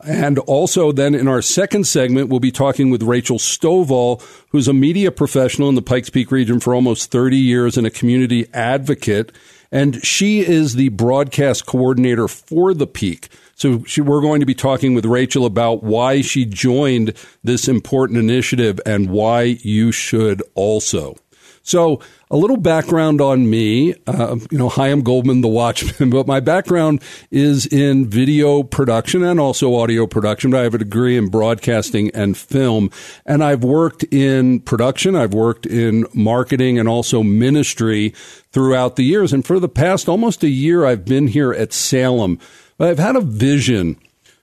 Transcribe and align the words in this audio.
And 0.04 0.38
also, 0.40 0.92
then 0.92 1.16
in 1.16 1.30
our 1.30 1.42
second 1.42 1.86
segment, 1.88 2.28
we'll 2.28 2.42
be 2.42 2.52
talking 2.52 2.90
with 2.90 3.04
Rachel 3.04 3.38
Stovall, 3.38 4.22
who's 4.50 4.68
a 4.68 4.74
media 4.74 5.12
professional 5.12 5.70
in 5.70 5.76
the 5.76 5.82
Pikes 5.82 6.10
Peak 6.10 6.32
region 6.32 6.60
for 6.60 6.76
almost 6.76 7.12
30 7.12 7.38
years 7.38 7.78
and 7.78 7.88
a 7.88 7.92
community 7.92 8.48
advocate. 8.54 9.32
And 9.72 10.04
she 10.04 10.42
is 10.42 10.76
the 10.76 10.90
broadcast 10.90 11.66
coordinator 11.66 12.28
for 12.28 12.74
the 12.74 12.88
peak. 12.88 13.30
So 13.62 13.84
she, 13.84 14.02
we're 14.02 14.22
going 14.22 14.40
to 14.40 14.48
be 14.48 14.56
talking 14.56 14.96
with 14.96 15.06
Rachel 15.06 15.46
about 15.46 15.84
why 15.84 16.22
she 16.22 16.46
joined 16.46 17.14
this 17.44 17.68
important 17.68 18.18
initiative 18.18 18.80
and 18.88 19.12
why 19.12 19.60
you 19.62 19.92
should 19.92 20.42
also. 20.56 21.16
So, 21.62 22.00
a 22.32 22.38
little 22.38 22.58
background 22.58 23.22
on 23.22 23.48
me. 23.48 23.94
Uh, 24.08 24.38
you 24.50 24.58
know, 24.58 24.68
hi, 24.68 24.88
I'm 24.88 25.04
Goldman, 25.04 25.42
the 25.42 25.48
Watchman, 25.48 26.10
but 26.10 26.26
my 26.26 26.40
background 26.40 27.04
is 27.30 27.68
in 27.68 28.10
video 28.10 28.64
production 28.64 29.22
and 29.22 29.40
also 29.40 29.76
audio 29.76 30.08
production. 30.08 30.56
I 30.56 30.62
have 30.62 30.74
a 30.74 30.80
degree 30.80 31.16
in 31.16 31.28
broadcasting 31.28 32.10
and 32.16 32.36
film, 32.36 32.90
and 33.28 33.44
I've 33.44 33.64
worked 33.64 34.04
in 34.06 34.62
production, 34.62 35.16
I've 35.16 35.36
worked 35.36 35.68
in 35.68 36.08
marketing 36.16 36.80
and 36.80 36.90
also 36.90 37.22
ministry 37.22 38.16
throughout 38.52 38.96
the 38.96 39.04
years. 39.04 39.32
And 39.32 39.46
for 39.46 39.60
the 39.60 39.70
past 39.70 40.10
almost 40.10 40.44
a 40.44 40.50
year, 40.50 40.84
I've 40.84 41.06
been 41.06 41.28
here 41.28 41.54
at 41.54 41.74
Salem 41.74 42.40
I've 42.82 43.00
had 43.00 43.16
a 43.16 43.22
vision 43.22 43.98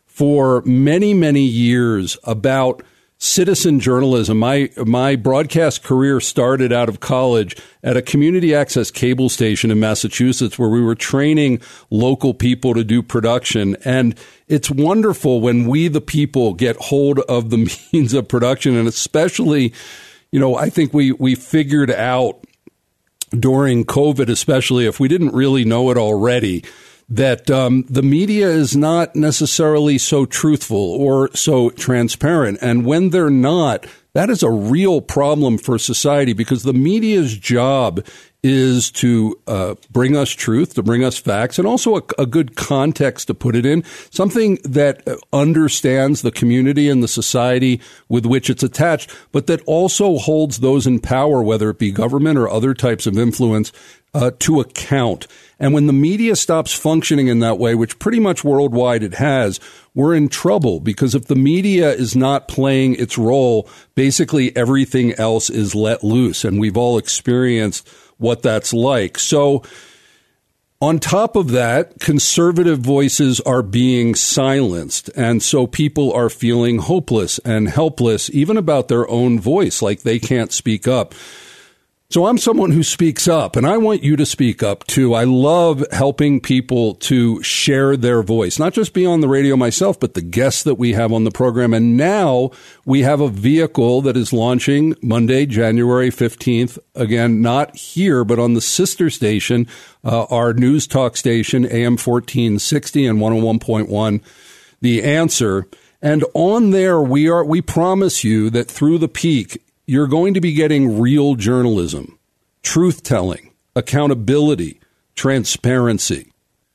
for 0.06 0.62
many, 0.62 1.12
many 1.12 1.42
years 1.42 2.16
about 2.24 2.82
citizen 3.18 3.80
journalism. 3.80 4.38
My 4.38 4.70
my 4.76 5.16
broadcast 5.16 5.82
career 5.82 6.20
started 6.20 6.72
out 6.72 6.88
of 6.88 7.00
college 7.00 7.56
at 7.82 7.96
a 7.96 8.02
community 8.02 8.54
access 8.54 8.92
cable 8.92 9.28
station 9.28 9.72
in 9.72 9.80
Massachusetts 9.80 10.56
where 10.56 10.68
we 10.68 10.80
were 10.80 10.94
training 10.94 11.60
local 11.90 12.32
people 12.32 12.74
to 12.74 12.84
do 12.84 13.02
production 13.02 13.76
and 13.84 14.16
it's 14.46 14.70
wonderful 14.70 15.40
when 15.40 15.66
we 15.66 15.88
the 15.88 16.00
people 16.00 16.54
get 16.54 16.76
hold 16.76 17.18
of 17.20 17.50
the 17.50 17.76
means 17.92 18.14
of 18.14 18.28
production 18.28 18.76
and 18.76 18.86
especially 18.86 19.72
you 20.30 20.38
know 20.38 20.54
I 20.54 20.70
think 20.70 20.94
we 20.94 21.10
we 21.10 21.34
figured 21.34 21.90
out 21.90 22.38
during 23.30 23.84
COVID 23.84 24.28
especially 24.28 24.86
if 24.86 25.00
we 25.00 25.08
didn't 25.08 25.34
really 25.34 25.64
know 25.64 25.90
it 25.90 25.96
already 25.96 26.62
that 27.08 27.50
um, 27.50 27.84
the 27.88 28.02
media 28.02 28.48
is 28.48 28.76
not 28.76 29.16
necessarily 29.16 29.96
so 29.96 30.26
truthful 30.26 30.76
or 30.76 31.30
so 31.34 31.70
transparent. 31.70 32.58
And 32.60 32.84
when 32.84 33.10
they're 33.10 33.30
not, 33.30 33.86
that 34.12 34.28
is 34.28 34.42
a 34.42 34.50
real 34.50 35.00
problem 35.00 35.56
for 35.58 35.78
society 35.78 36.32
because 36.32 36.64
the 36.64 36.74
media's 36.74 37.36
job 37.36 38.04
is 38.42 38.90
to 38.92 39.38
uh, 39.48 39.74
bring 39.90 40.16
us 40.16 40.30
truth, 40.30 40.74
to 40.74 40.82
bring 40.82 41.02
us 41.02 41.18
facts, 41.18 41.58
and 41.58 41.66
also 41.66 41.96
a, 41.96 42.02
a, 42.18 42.26
good 42.26 42.54
context 42.54 43.26
to 43.26 43.34
put 43.34 43.56
it 43.56 43.66
in, 43.66 43.82
something 44.10 44.58
that 44.62 45.02
understands 45.32 46.22
the 46.22 46.30
community 46.30 46.88
and 46.88 47.02
the 47.02 47.08
society 47.08 47.80
with 48.08 48.24
which 48.24 48.48
it's 48.48 48.62
attached, 48.62 49.12
but 49.32 49.48
that 49.48 49.60
also 49.62 50.18
holds 50.18 50.60
those 50.60 50.86
in 50.86 51.00
power, 51.00 51.42
whether 51.42 51.70
it 51.70 51.78
be 51.78 51.90
government 51.90 52.38
or 52.38 52.48
other 52.48 52.74
types 52.74 53.08
of 53.08 53.18
influence, 53.18 53.72
uh, 54.14 54.30
to 54.38 54.60
account. 54.60 55.26
And 55.58 55.74
when 55.74 55.86
the 55.86 55.92
media 55.92 56.36
stops 56.36 56.72
functioning 56.72 57.26
in 57.26 57.40
that 57.40 57.58
way, 57.58 57.74
which 57.74 57.98
pretty 57.98 58.20
much 58.20 58.44
worldwide 58.44 59.02
it 59.02 59.14
has, 59.14 59.58
we're 59.94 60.14
in 60.14 60.28
trouble 60.28 60.80
because 60.80 61.14
if 61.14 61.26
the 61.26 61.34
media 61.34 61.90
is 61.90 62.14
not 62.14 62.48
playing 62.48 62.94
its 62.94 63.18
role, 63.18 63.68
basically 63.96 64.56
everything 64.56 65.12
else 65.14 65.50
is 65.50 65.74
let 65.74 66.04
loose. 66.04 66.44
And 66.44 66.60
we've 66.60 66.76
all 66.76 66.98
experienced 66.98 67.88
what 68.18 68.42
that's 68.42 68.72
like. 68.72 69.18
So, 69.18 69.62
on 70.80 71.00
top 71.00 71.34
of 71.34 71.50
that, 71.50 71.98
conservative 71.98 72.78
voices 72.78 73.40
are 73.40 73.62
being 73.62 74.14
silenced. 74.14 75.10
And 75.16 75.42
so 75.42 75.66
people 75.66 76.12
are 76.12 76.30
feeling 76.30 76.78
hopeless 76.78 77.40
and 77.40 77.68
helpless, 77.68 78.30
even 78.30 78.56
about 78.56 78.86
their 78.86 79.08
own 79.10 79.40
voice, 79.40 79.82
like 79.82 80.02
they 80.02 80.20
can't 80.20 80.52
speak 80.52 80.86
up. 80.86 81.14
So 82.10 82.24
I'm 82.24 82.38
someone 82.38 82.70
who 82.70 82.82
speaks 82.82 83.28
up 83.28 83.54
and 83.54 83.66
I 83.66 83.76
want 83.76 84.02
you 84.02 84.16
to 84.16 84.24
speak 84.24 84.62
up 84.62 84.86
too. 84.86 85.12
I 85.12 85.24
love 85.24 85.84
helping 85.92 86.40
people 86.40 86.94
to 86.94 87.42
share 87.42 87.98
their 87.98 88.22
voice, 88.22 88.58
not 88.58 88.72
just 88.72 88.94
be 88.94 89.04
on 89.04 89.20
the 89.20 89.28
radio 89.28 89.56
myself, 89.56 90.00
but 90.00 90.14
the 90.14 90.22
guests 90.22 90.62
that 90.62 90.76
we 90.76 90.94
have 90.94 91.12
on 91.12 91.24
the 91.24 91.30
program. 91.30 91.74
And 91.74 91.98
now 91.98 92.50
we 92.86 93.02
have 93.02 93.20
a 93.20 93.28
vehicle 93.28 94.00
that 94.00 94.16
is 94.16 94.32
launching 94.32 94.94
Monday, 95.02 95.44
January 95.44 96.08
15th. 96.08 96.78
Again, 96.94 97.42
not 97.42 97.76
here, 97.76 98.24
but 98.24 98.38
on 98.38 98.54
the 98.54 98.62
sister 98.62 99.10
station, 99.10 99.66
uh, 100.02 100.24
our 100.30 100.54
news 100.54 100.86
talk 100.86 101.14
station, 101.14 101.66
AM 101.66 101.98
1460 101.98 103.06
and 103.06 103.18
101.1, 103.18 104.22
The 104.80 105.02
Answer. 105.02 105.66
And 106.00 106.24
on 106.32 106.70
there, 106.70 107.02
we 107.02 107.28
are, 107.28 107.44
we 107.44 107.60
promise 107.60 108.24
you 108.24 108.48
that 108.48 108.70
through 108.70 108.96
the 108.96 109.08
peak, 109.08 109.62
you're 109.88 110.06
going 110.06 110.34
to 110.34 110.40
be 110.40 110.52
getting 110.52 111.00
real 111.00 111.34
journalism, 111.34 112.18
truth 112.62 113.02
telling, 113.02 113.54
accountability, 113.74 114.78
transparency. 115.16 116.30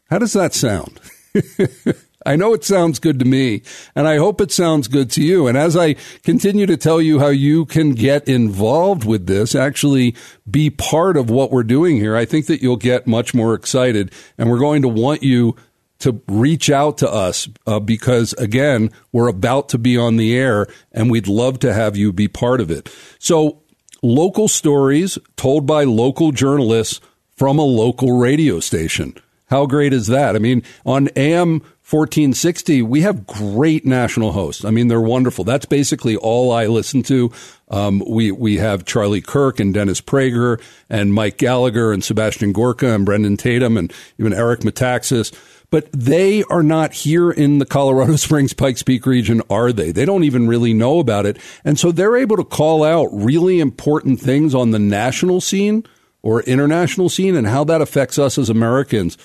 How 0.10 0.18
does 0.18 0.34
that 0.34 0.56
sound? 0.56 1.00
I 2.26 2.36
know 2.36 2.54
it 2.54 2.64
sounds 2.64 2.98
good 2.98 3.20
to 3.20 3.26
me, 3.26 3.62
and 3.96 4.08
I 4.08 4.18
hope 4.18 4.42
it 4.42 4.52
sounds 4.52 4.88
good 4.88 5.12
to 5.12 5.22
you. 5.22 5.46
And 5.46 5.56
as 5.56 5.78
I 5.78 5.94
continue 6.24 6.66
to 6.66 6.76
tell 6.76 7.00
you 7.00 7.20
how 7.20 7.28
you 7.28 7.66
can 7.66 7.92
get 7.92 8.28
involved 8.28 9.06
with 9.06 9.28
this, 9.28 9.54
actually 9.54 10.16
be 10.50 10.72
part 10.72 11.16
of 11.16 11.30
what 11.30 11.52
we're 11.52 11.64
doing 11.64 11.98
here, 11.98 12.16
I 12.16 12.26
think 12.26 12.48
that 12.48 12.64
you'll 12.64 12.78
get 12.78 13.06
much 13.06 13.36
more 13.36 13.54
excited. 13.54 14.12
And 14.40 14.50
we're 14.50 14.58
going 14.58 14.82
to 14.82 14.88
want 14.88 15.22
you 15.22 15.56
to 16.04 16.22
reach 16.28 16.70
out 16.70 16.98
to 17.00 17.12
us 17.12 17.48
uh, 17.66 17.80
because, 17.80 18.34
again, 18.34 18.92
we're 19.12 19.30
about 19.30 19.70
to 19.70 19.78
be 19.78 19.98
on 19.98 20.18
the 20.18 20.38
air 20.38 20.68
and 20.92 21.10
we'd 21.10 21.28
love 21.28 21.60
to 21.60 21.74
have 21.74 21.96
you 21.96 22.12
be 22.12 22.28
part 22.28 22.60
of 22.60 22.70
it. 22.70 22.94
So, 23.20 23.62
local 24.02 24.48
stories 24.48 25.18
told 25.38 25.66
by 25.66 25.86
local 25.86 26.32
journalists 26.32 27.00
from 27.38 27.58
a 27.58 27.64
local 27.64 28.18
radio 28.18 28.60
station. 28.60 29.16
How 29.48 29.66
great 29.66 29.94
is 29.94 30.08
that? 30.08 30.36
I 30.36 30.40
mean, 30.40 30.64
on 30.86 31.10
AM 31.16 31.60
1460, 31.90 32.82
we 32.82 33.02
have 33.02 33.28
great 33.28 33.86
national 33.86 34.32
hosts. 34.32 34.66
I 34.66 34.72
mean, 34.72 34.88
they're 34.88 35.00
wonderful. 35.00 35.44
That's 35.44 35.66
basically 35.66 36.16
all 36.16 36.52
I 36.52 36.66
listen 36.66 37.04
to. 37.04 37.32
Um, 37.70 38.04
we 38.08 38.32
we 38.32 38.58
have 38.58 38.86
Charlie 38.86 39.22
Kirk 39.22 39.60
and 39.60 39.74
Dennis 39.74 40.02
Prager 40.02 40.62
and 40.90 41.14
Mike 41.14 41.38
Gallagher 41.38 41.92
and 41.92 42.04
Sebastian 42.04 42.52
Gorka 42.52 42.94
and 42.94 43.06
Brandon 43.06 43.38
Tatum 43.38 43.78
and 43.78 43.94
even 44.18 44.34
Eric 44.34 44.62
Metaxas. 44.62 45.34
But 45.74 45.92
they 45.92 46.44
are 46.52 46.62
not 46.62 46.94
here 46.94 47.32
in 47.32 47.58
the 47.58 47.66
Colorado 47.66 48.16
Springs 48.18 48.54
Pikes 48.54 48.84
Peak 48.84 49.08
region, 49.08 49.42
are 49.50 49.74
they? 49.74 49.92
They 49.92 50.06
don't 50.06 50.24
even 50.24 50.48
really 50.48 50.72
know 50.72 51.00
about 51.00 51.26
it. 51.26 51.40
And 51.66 51.80
so 51.80 51.92
they're 51.92 52.16
able 52.16 52.38
to 52.38 52.44
call 52.44 52.84
out 52.84 53.08
really 53.12 53.60
important 53.60 54.20
things 54.20 54.54
on 54.54 54.70
the 54.70 54.78
national 54.78 55.42
scene 55.42 55.84
or 56.22 56.44
international 56.44 57.10
scene 57.10 57.36
and 57.36 57.48
how 57.48 57.64
that 57.64 57.82
affects 57.82 58.20
us 58.20 58.38
as 58.38 58.52
Americans. 58.52 59.18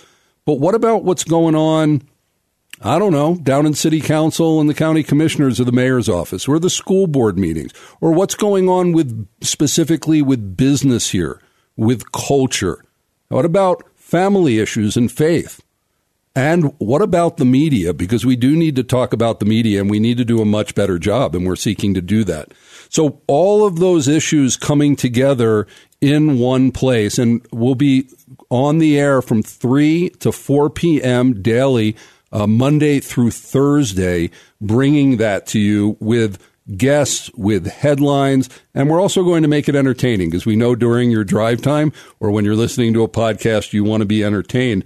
But 0.47 0.55
what 0.55 0.75
about 0.75 1.05
what's 1.05 1.23
going 1.23 1.55
on? 1.55 2.09
I 2.81 2.99
don't 2.99 3.13
know, 3.13 3.35
down 3.35 3.67
in 3.67 3.75
city 3.75 4.01
council 4.01 4.59
and 4.59 4.71
the 4.71 4.75
county 4.75 5.03
commissioners 5.03 5.61
or 5.61 5.65
the 5.65 5.73
mayor's 5.73 6.09
office 6.09 6.49
or 6.49 6.59
the 6.59 6.71
school 6.71 7.07
board 7.07 7.39
meetings 7.39 7.75
or 8.01 8.13
what's 8.13 8.35
going 8.35 8.71
on 8.71 8.93
with 8.93 9.29
specifically 9.43 10.23
with 10.23 10.57
business 10.57 11.11
here, 11.11 11.43
with 11.77 12.11
culture. 12.13 12.83
What 13.29 13.45
about 13.45 13.83
family 13.97 14.61
issues 14.61 14.97
and 14.97 15.13
faith? 15.13 15.61
And 16.39 16.73
what 16.79 17.03
about 17.03 17.39
the 17.39 17.45
media? 17.45 17.93
Because 17.93 18.25
we 18.25 18.37
do 18.37 18.55
need 18.55 18.77
to 18.77 18.85
talk 18.85 19.13
about 19.13 19.41
the 19.41 19.45
media 19.45 19.81
and 19.81 19.91
we 19.91 19.99
need 19.99 20.19
to 20.19 20.25
do 20.25 20.41
a 20.41 20.45
much 20.45 20.73
better 20.73 20.97
job, 20.97 21.35
and 21.35 21.45
we're 21.45 21.57
seeking 21.57 21.95
to 21.95 22.01
do 22.01 22.23
that. 22.23 22.53
So, 22.89 23.21
all 23.27 23.67
of 23.67 23.81
those 23.81 24.07
issues 24.07 24.57
coming 24.57 24.95
together 24.95 25.67
in 26.01 26.39
one 26.39 26.71
place, 26.71 27.19
and 27.19 27.45
we'll 27.51 27.75
be 27.75 28.09
on 28.51 28.79
the 28.79 28.97
air 28.97 29.21
from 29.21 29.43
3 29.43 30.11
to 30.21 30.31
4 30.31 30.71
p.m. 30.71 31.43
daily 31.43 31.97
uh, 32.31 32.47
Monday 32.47 33.01
through 33.01 33.33
Thursday, 33.33 34.31
bringing 34.61 35.17
that 35.17 35.45
to 35.49 35.59
you 35.59 35.97
with 35.99 36.39
guests, 36.77 37.33
with 37.35 37.67
headlines, 37.67 38.49
and 38.75 38.89
we're 38.89 39.01
also 39.01 39.25
going 39.25 39.43
to 39.43 39.49
make 39.49 39.69
it 39.69 39.75
entertaining 39.75 40.31
because 40.31 40.47
we 40.47 40.55
know 40.55 40.77
during 40.77 41.11
your 41.11 41.25
drive 41.25 41.63
time 41.63 41.93
or 42.21 42.31
when 42.31 42.45
you're 42.45 42.55
listening 42.55 42.95
to 42.95 43.03
a 43.03 43.09
podcast, 43.09 43.73
you 43.73 43.83
want 43.83 44.03
to 44.03 44.07
be 44.07 44.23
entertained. 44.23 44.85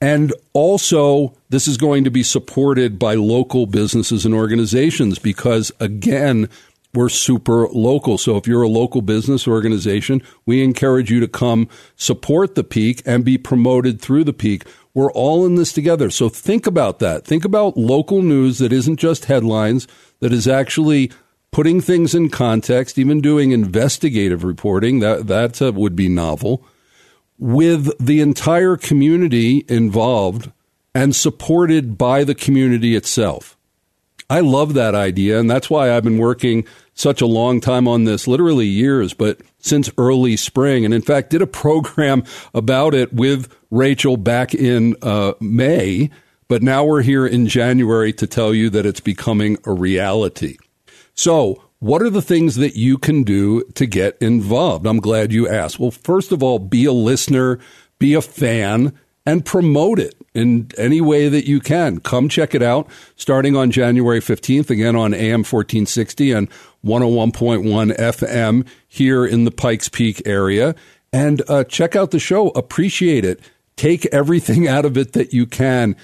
And 0.00 0.34
also, 0.52 1.34
this 1.48 1.66
is 1.66 1.76
going 1.76 2.04
to 2.04 2.10
be 2.10 2.22
supported 2.22 2.98
by 2.98 3.14
local 3.14 3.66
businesses 3.66 4.26
and 4.26 4.34
organizations 4.34 5.18
because, 5.18 5.72
again, 5.80 6.48
we're 6.94 7.08
super 7.08 7.66
local. 7.68 8.18
So 8.18 8.36
if 8.36 8.46
you're 8.46 8.62
a 8.62 8.68
local 8.68 9.02
business 9.02 9.48
organization, 9.48 10.22
we 10.46 10.62
encourage 10.62 11.10
you 11.10 11.20
to 11.20 11.28
come 11.28 11.68
support 11.96 12.54
the 12.54 12.64
peak 12.64 13.02
and 13.04 13.24
be 13.24 13.36
promoted 13.36 14.00
through 14.00 14.24
the 14.24 14.32
peak. 14.32 14.64
We're 14.94 15.12
all 15.12 15.44
in 15.44 15.56
this 15.56 15.72
together. 15.72 16.08
So 16.10 16.28
think 16.28 16.66
about 16.66 17.00
that. 17.00 17.24
Think 17.24 17.44
about 17.44 17.76
local 17.76 18.22
news 18.22 18.58
that 18.58 18.72
isn't 18.72 18.98
just 18.98 19.24
headlines, 19.24 19.88
that 20.20 20.32
is 20.32 20.46
actually 20.46 21.10
putting 21.50 21.80
things 21.80 22.14
in 22.14 22.28
context, 22.30 22.98
even 22.98 23.20
doing 23.20 23.50
investigative 23.50 24.44
reporting. 24.44 25.00
That 25.00 25.26
that 25.26 25.60
uh, 25.60 25.72
would 25.72 25.96
be 25.96 26.08
novel. 26.08 26.64
With 27.38 27.90
the 27.98 28.20
entire 28.20 28.76
community 28.76 29.64
involved 29.68 30.52
and 30.94 31.14
supported 31.14 31.98
by 31.98 32.24
the 32.24 32.34
community 32.34 32.94
itself. 32.94 33.56
I 34.30 34.40
love 34.40 34.74
that 34.74 34.94
idea, 34.94 35.38
and 35.38 35.50
that's 35.50 35.68
why 35.68 35.92
I've 35.92 36.04
been 36.04 36.18
working 36.18 36.66
such 36.94 37.20
a 37.20 37.26
long 37.26 37.60
time 37.60 37.86
on 37.86 38.04
this, 38.04 38.26
literally 38.26 38.66
years, 38.66 39.12
but 39.12 39.40
since 39.58 39.90
early 39.98 40.36
spring. 40.36 40.84
And 40.84 40.94
in 40.94 41.02
fact, 41.02 41.30
did 41.30 41.42
a 41.42 41.46
program 41.46 42.24
about 42.54 42.94
it 42.94 43.12
with 43.12 43.54
Rachel 43.70 44.16
back 44.16 44.54
in 44.54 44.96
uh, 45.02 45.34
May. 45.40 46.10
But 46.46 46.62
now 46.62 46.84
we're 46.84 47.02
here 47.02 47.26
in 47.26 47.46
January 47.46 48.12
to 48.14 48.26
tell 48.26 48.54
you 48.54 48.70
that 48.70 48.86
it's 48.86 49.00
becoming 49.00 49.56
a 49.64 49.72
reality. 49.72 50.58
So, 51.14 51.62
what 51.84 52.00
are 52.00 52.08
the 52.08 52.22
things 52.22 52.54
that 52.56 52.76
you 52.76 52.96
can 52.96 53.24
do 53.24 53.62
to 53.74 53.84
get 53.84 54.16
involved? 54.16 54.86
I'm 54.86 55.00
glad 55.00 55.32
you 55.32 55.46
asked. 55.46 55.78
Well, 55.78 55.90
first 55.90 56.32
of 56.32 56.42
all, 56.42 56.58
be 56.58 56.86
a 56.86 56.92
listener, 56.92 57.58
be 57.98 58.14
a 58.14 58.22
fan, 58.22 58.98
and 59.26 59.44
promote 59.44 59.98
it 59.98 60.14
in 60.32 60.70
any 60.78 61.02
way 61.02 61.28
that 61.28 61.46
you 61.46 61.60
can. 61.60 62.00
Come 62.00 62.30
check 62.30 62.54
it 62.54 62.62
out 62.62 62.88
starting 63.16 63.54
on 63.54 63.70
January 63.70 64.20
15th, 64.20 64.70
again 64.70 64.96
on 64.96 65.12
AM 65.12 65.40
1460 65.40 66.32
and 66.32 66.48
101.1 66.86 67.94
FM 67.98 68.66
here 68.88 69.26
in 69.26 69.44
the 69.44 69.50
Pikes 69.50 69.90
Peak 69.90 70.22
area. 70.24 70.74
And 71.12 71.42
uh, 71.50 71.64
check 71.64 71.94
out 71.94 72.12
the 72.12 72.18
show, 72.18 72.48
appreciate 72.52 73.26
it, 73.26 73.40
take 73.76 74.06
everything 74.06 74.66
out 74.74 74.86
of 74.86 74.96
it 74.96 75.12
that 75.12 75.34
you 75.34 75.44
can. 75.44 75.96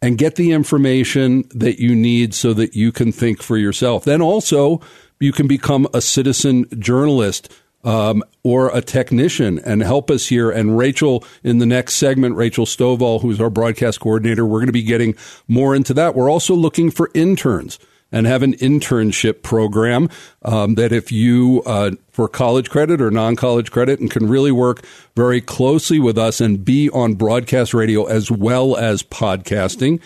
And 0.00 0.18
get 0.18 0.36
the 0.36 0.52
information 0.52 1.44
that 1.54 1.80
you 1.80 1.94
need 1.94 2.34
so 2.34 2.52
that 2.52 2.76
you 2.76 2.92
can 2.92 3.12
think 3.12 3.42
for 3.42 3.56
yourself. 3.56 4.04
Then 4.04 4.20
also, 4.20 4.82
you 5.20 5.32
can 5.32 5.46
become 5.46 5.86
a 5.94 6.00
citizen 6.00 6.66
journalist 6.78 7.52
um, 7.84 8.24
or 8.42 8.76
a 8.76 8.80
technician 8.80 9.60
and 9.60 9.82
help 9.82 10.10
us 10.10 10.26
here. 10.26 10.50
And 10.50 10.76
Rachel, 10.76 11.24
in 11.44 11.58
the 11.58 11.66
next 11.66 11.94
segment, 11.94 12.34
Rachel 12.34 12.66
Stovall, 12.66 13.22
who's 13.22 13.40
our 13.40 13.50
broadcast 13.50 14.00
coordinator, 14.00 14.44
we're 14.44 14.58
going 14.58 14.66
to 14.66 14.72
be 14.72 14.82
getting 14.82 15.14
more 15.46 15.74
into 15.74 15.94
that. 15.94 16.14
We're 16.14 16.30
also 16.30 16.54
looking 16.54 16.90
for 16.90 17.10
interns 17.14 17.78
and 18.12 18.26
have 18.26 18.42
an 18.42 18.54
internship 18.54 19.42
program 19.42 20.08
um, 20.42 20.74
that 20.74 20.92
if 20.92 21.10
you 21.10 21.62
uh, 21.66 21.92
for 22.10 22.28
college 22.28 22.70
credit 22.70 23.00
or 23.00 23.10
non-college 23.10 23.70
credit 23.70 24.00
and 24.00 24.10
can 24.10 24.28
really 24.28 24.52
work 24.52 24.84
very 25.14 25.40
closely 25.40 25.98
with 25.98 26.16
us 26.16 26.40
and 26.40 26.64
be 26.64 26.88
on 26.90 27.14
broadcast 27.14 27.74
radio 27.74 28.06
as 28.06 28.30
well 28.30 28.76
as 28.76 29.02
podcasting 29.02 30.00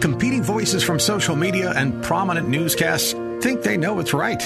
Competing 0.00 0.42
voices 0.42 0.82
from 0.82 0.98
social 0.98 1.34
media 1.34 1.72
and 1.74 2.02
prominent 2.02 2.48
newscasts 2.48 3.12
think 3.40 3.62
they 3.62 3.76
know 3.76 3.94
what's 3.94 4.14
right. 4.14 4.42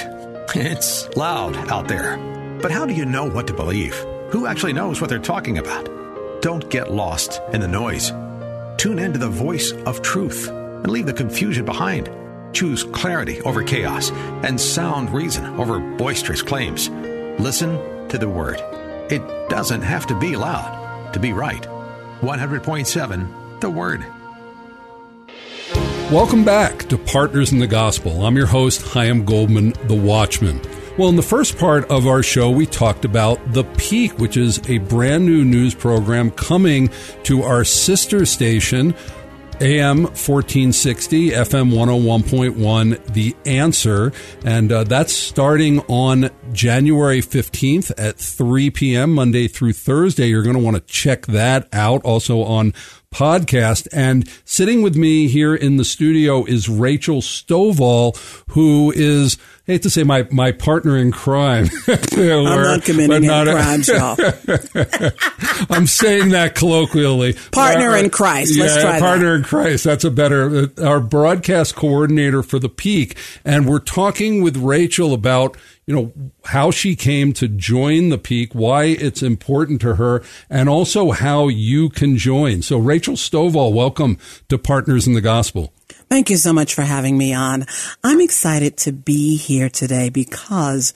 It's 0.55 1.14
loud 1.17 1.57
out 1.71 1.88
there. 1.88 2.17
But 2.62 2.71
how 2.71 2.87
do 2.87 2.95
you 2.95 3.05
know 3.05 3.28
what 3.28 3.47
to 3.49 3.55
believe? 3.55 3.95
Who 4.31 4.47
actually 4.47 4.73
knows 4.73 5.00
what 5.00 5.11
they're 5.11 5.19
talking 5.19 5.59
about? 5.59 5.88
Don't 6.43 6.69
get 6.71 6.93
lost 6.93 7.40
in 7.52 7.61
the 7.61 7.69
noise. 7.69 8.11
Tune 8.76 8.99
in 8.99 9.12
to 9.12 9.19
the 9.19 9.28
voice 9.28 9.73
of 9.73 10.02
truth 10.02 10.49
and 10.49 10.88
leave 10.88 11.07
the 11.07 11.12
confusion 11.12 11.64
behind. 11.64 12.09
Choose 12.52 12.85
clarity 12.85 13.40
over 13.43 13.62
chaos 13.62 14.11
and 14.43 14.61
sound 14.61 15.12
reason 15.12 15.45
over 15.61 15.78
boisterous 15.78 16.43
claims. 16.43 16.88
Listen 17.38 18.09
to 18.09 18.19
the 18.19 18.28
Word. 18.28 18.61
It 19.11 19.23
doesn't 19.49 19.83
have 19.83 20.07
to 20.07 20.19
be 20.19 20.37
loud 20.37 21.12
to 21.12 21.21
be 21.21 21.33
right. 21.33 21.62
100.7 22.21 23.61
The 23.61 23.71
Word. 23.71 24.05
Welcome 26.11 26.45
back 26.45 26.88
to 26.88 26.97
Partners 26.97 27.52
in 27.52 27.59
the 27.59 27.67
Gospel. 27.67 28.25
I'm 28.25 28.37
your 28.37 28.47
host, 28.47 28.81
Chaim 28.81 29.25
Goldman, 29.25 29.75
the 29.85 29.95
Watchman. 29.95 30.61
Well, 30.97 31.11
in 31.11 31.17
the 31.17 31.23
first 31.23 31.59
part 31.59 31.88
of 31.90 32.07
our 32.09 32.23
show, 32.25 32.50
we 32.50 32.67
talked 32.67 33.05
about 33.05 33.52
The 33.52 33.62
Peak, 33.62 34.19
which 34.19 34.37
is 34.37 34.59
a 34.69 34.78
brand 34.78 35.26
new 35.26 35.45
news 35.45 35.75
program 35.75 36.31
coming 36.31 36.90
to 37.25 37.43
our 37.43 37.62
sister 37.62 38.26
station, 38.26 38.97
AM 39.60 40.02
1460, 40.02 41.30
FM 41.30 41.72
101.1, 41.72 43.04
The 43.12 43.34
Answer. 43.44 44.12
And 44.44 44.70
uh, 44.70 44.84
that's 44.84 45.12
starting 45.12 45.80
on 45.88 46.30
January 46.52 47.20
15th 47.20 47.90
at 47.98 48.16
3 48.16 48.70
p.m., 48.70 49.14
Monday 49.14 49.48
through 49.48 49.72
Thursday. 49.72 50.28
You're 50.28 50.44
going 50.44 50.56
to 50.56 50.62
want 50.62 50.76
to 50.76 50.82
check 50.82 51.26
that 51.26 51.68
out. 51.72 52.04
Also 52.04 52.42
on 52.42 52.72
podcast. 53.12 53.88
And 53.92 54.28
sitting 54.44 54.82
with 54.82 54.96
me 54.96 55.28
here 55.28 55.54
in 55.54 55.76
the 55.76 55.84
studio 55.84 56.44
is 56.44 56.68
Rachel 56.68 57.20
Stovall, 57.20 58.16
who 58.50 58.92
is, 58.94 59.38
I 59.66 59.72
hate 59.72 59.82
to 59.82 59.90
say, 59.90 60.04
my, 60.04 60.26
my 60.30 60.52
partner 60.52 60.96
in 60.96 61.10
crime. 61.10 61.68
I'm 61.88 62.44
not 62.44 62.82
committing 62.82 63.28
any 63.28 63.28
crimes, 63.28 63.88
y'all. 63.88 64.16
I'm 65.70 65.86
saying 65.86 66.30
that 66.30 66.54
colloquially. 66.54 67.34
Partner 67.52 67.96
in 67.96 68.10
Christ. 68.10 68.58
Let's 68.58 68.76
yeah, 68.76 68.82
try 68.82 69.00
partner 69.00 69.32
that. 69.32 69.38
in 69.38 69.42
Christ. 69.44 69.84
That's 69.84 70.04
a 70.04 70.10
better, 70.10 70.68
uh, 70.78 70.84
our 70.84 71.00
broadcast 71.00 71.74
coordinator 71.76 72.42
for 72.42 72.58
the 72.58 72.68
peak. 72.68 73.16
And 73.44 73.66
we're 73.66 73.78
talking 73.78 74.42
with 74.42 74.56
Rachel 74.56 75.14
about, 75.14 75.56
you 75.88 75.95
know, 75.95 76.12
how 76.45 76.71
she 76.71 76.95
came 76.95 77.33
to 77.33 77.49
join 77.49 78.11
the 78.11 78.18
peak, 78.18 78.54
why 78.54 78.85
it's 78.85 79.23
important 79.23 79.80
to 79.80 79.95
her, 79.95 80.23
and 80.50 80.68
also 80.68 81.12
how 81.12 81.49
you 81.49 81.88
can 81.88 82.18
join. 82.18 82.61
So, 82.61 82.76
Rachel 82.76 83.14
Stovall, 83.14 83.73
welcome 83.73 84.18
to 84.50 84.59
Partners 84.59 85.07
in 85.07 85.14
the 85.14 85.23
Gospel. 85.23 85.73
Thank 86.11 86.28
you 86.28 86.37
so 86.37 86.52
much 86.52 86.75
for 86.75 86.83
having 86.83 87.16
me 87.16 87.33
on. 87.33 87.64
I'm 88.04 88.21
excited 88.21 88.76
to 88.78 88.92
be 88.92 89.38
here 89.38 89.71
today 89.71 90.11
because 90.11 90.92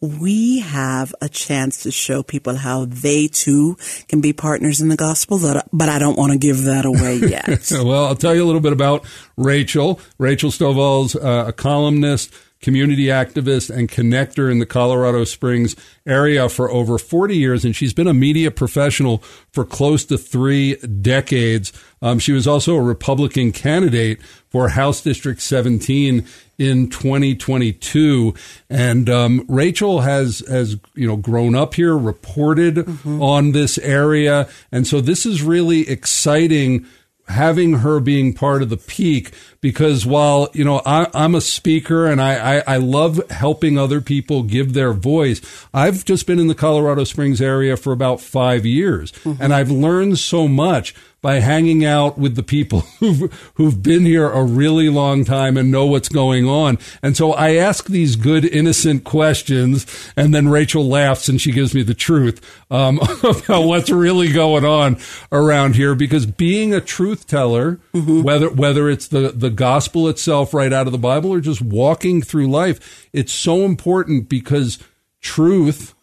we 0.00 0.60
have 0.60 1.12
a 1.20 1.28
chance 1.28 1.82
to 1.82 1.90
show 1.90 2.22
people 2.22 2.54
how 2.54 2.84
they 2.84 3.26
too 3.26 3.76
can 4.06 4.20
be 4.20 4.32
partners 4.32 4.80
in 4.80 4.88
the 4.88 4.96
gospel, 4.96 5.40
but 5.72 5.88
I 5.88 5.98
don't 5.98 6.16
want 6.16 6.30
to 6.30 6.38
give 6.38 6.62
that 6.64 6.84
away 6.84 7.16
yet. 7.16 7.68
well, 7.72 8.06
I'll 8.06 8.14
tell 8.14 8.34
you 8.34 8.44
a 8.44 8.46
little 8.46 8.60
bit 8.60 8.72
about 8.72 9.04
Rachel. 9.36 9.98
Rachel 10.18 10.50
Stovall's 10.50 11.16
uh, 11.16 11.46
a 11.48 11.52
columnist 11.52 12.32
community 12.66 13.04
activist 13.04 13.70
and 13.70 13.88
connector 13.88 14.50
in 14.50 14.58
the 14.58 14.66
Colorado 14.66 15.22
Springs 15.22 15.76
area 16.04 16.48
for 16.48 16.68
over 16.68 16.98
40 16.98 17.36
years, 17.36 17.64
and 17.64 17.76
she's 17.76 17.94
been 17.94 18.08
a 18.08 18.12
media 18.12 18.50
professional 18.50 19.18
for 19.52 19.64
close 19.64 20.04
to 20.06 20.18
three 20.18 20.74
decades. 20.74 21.72
Um, 22.02 22.18
she 22.18 22.32
was 22.32 22.48
also 22.48 22.74
a 22.74 22.82
Republican 22.82 23.52
candidate 23.52 24.20
for 24.48 24.70
House 24.70 25.00
District 25.00 25.40
17 25.40 26.26
in 26.58 26.90
2022, 26.90 28.34
and 28.68 29.08
um, 29.08 29.44
Rachel 29.46 30.00
has 30.00 30.40
has 30.48 30.76
you 30.96 31.06
know 31.06 31.16
grown 31.16 31.54
up 31.54 31.74
here, 31.74 31.96
reported 31.96 32.74
mm-hmm. 32.74 33.22
on 33.22 33.52
this 33.52 33.78
area, 33.78 34.48
and 34.72 34.88
so 34.88 35.00
this 35.00 35.24
is 35.24 35.40
really 35.40 35.88
exciting 35.88 36.84
having 37.28 37.74
her 37.74 38.00
being 38.00 38.32
part 38.32 38.62
of 38.62 38.70
the 38.70 38.76
peak 38.76 39.32
because 39.66 40.06
while 40.06 40.48
you 40.52 40.62
know 40.62 40.80
I, 40.86 41.08
am 41.12 41.34
a 41.34 41.40
speaker 41.40 42.06
and 42.06 42.22
I, 42.22 42.58
I, 42.58 42.74
I, 42.74 42.76
love 42.76 43.20
helping 43.30 43.76
other 43.76 44.00
people 44.00 44.44
give 44.44 44.74
their 44.74 44.92
voice 44.92 45.40
i've 45.74 46.04
just 46.04 46.24
been 46.24 46.38
in 46.38 46.46
the 46.46 46.54
colorado 46.54 47.02
springs 47.02 47.42
area 47.42 47.76
for 47.76 47.92
about 47.92 48.20
five 48.20 48.64
years 48.64 49.10
mm-hmm. 49.10 49.42
and 49.42 49.52
i've 49.52 49.68
learned 49.68 50.20
so 50.20 50.46
much 50.46 50.94
by 51.26 51.40
hanging 51.40 51.84
out 51.84 52.16
with 52.16 52.36
the 52.36 52.42
people 52.44 52.80
who've, 53.00 53.50
who've 53.54 53.82
been 53.82 54.04
here 54.04 54.28
a 54.28 54.44
really 54.44 54.88
long 54.88 55.24
time 55.24 55.56
and 55.56 55.72
know 55.72 55.84
what's 55.84 56.08
going 56.08 56.46
on. 56.46 56.78
And 57.02 57.16
so 57.16 57.32
I 57.32 57.54
ask 57.54 57.86
these 57.86 58.14
good, 58.14 58.44
innocent 58.44 59.02
questions, 59.02 59.86
and 60.16 60.32
then 60.32 60.48
Rachel 60.48 60.86
laughs 60.86 61.28
and 61.28 61.40
she 61.40 61.50
gives 61.50 61.74
me 61.74 61.82
the 61.82 61.94
truth 61.94 62.40
um, 62.70 63.00
about 63.24 63.62
what's 63.62 63.90
really 63.90 64.30
going 64.30 64.64
on 64.64 64.98
around 65.32 65.74
here. 65.74 65.96
Because 65.96 66.26
being 66.26 66.72
a 66.72 66.80
truth 66.80 67.26
teller, 67.26 67.80
mm-hmm. 67.92 68.22
whether 68.22 68.48
whether 68.48 68.88
it's 68.88 69.08
the 69.08 69.32
the 69.32 69.50
gospel 69.56 70.08
itself 70.08 70.54
right 70.54 70.72
out 70.72 70.86
of 70.86 70.92
the 70.92 70.98
Bible 70.98 71.32
or 71.32 71.40
just 71.40 71.62
walking 71.62 72.22
through 72.22 72.48
life, 72.48 73.08
it's 73.12 73.32
so 73.32 73.64
important 73.64 74.28
because 74.28 74.78
truth 75.20 75.94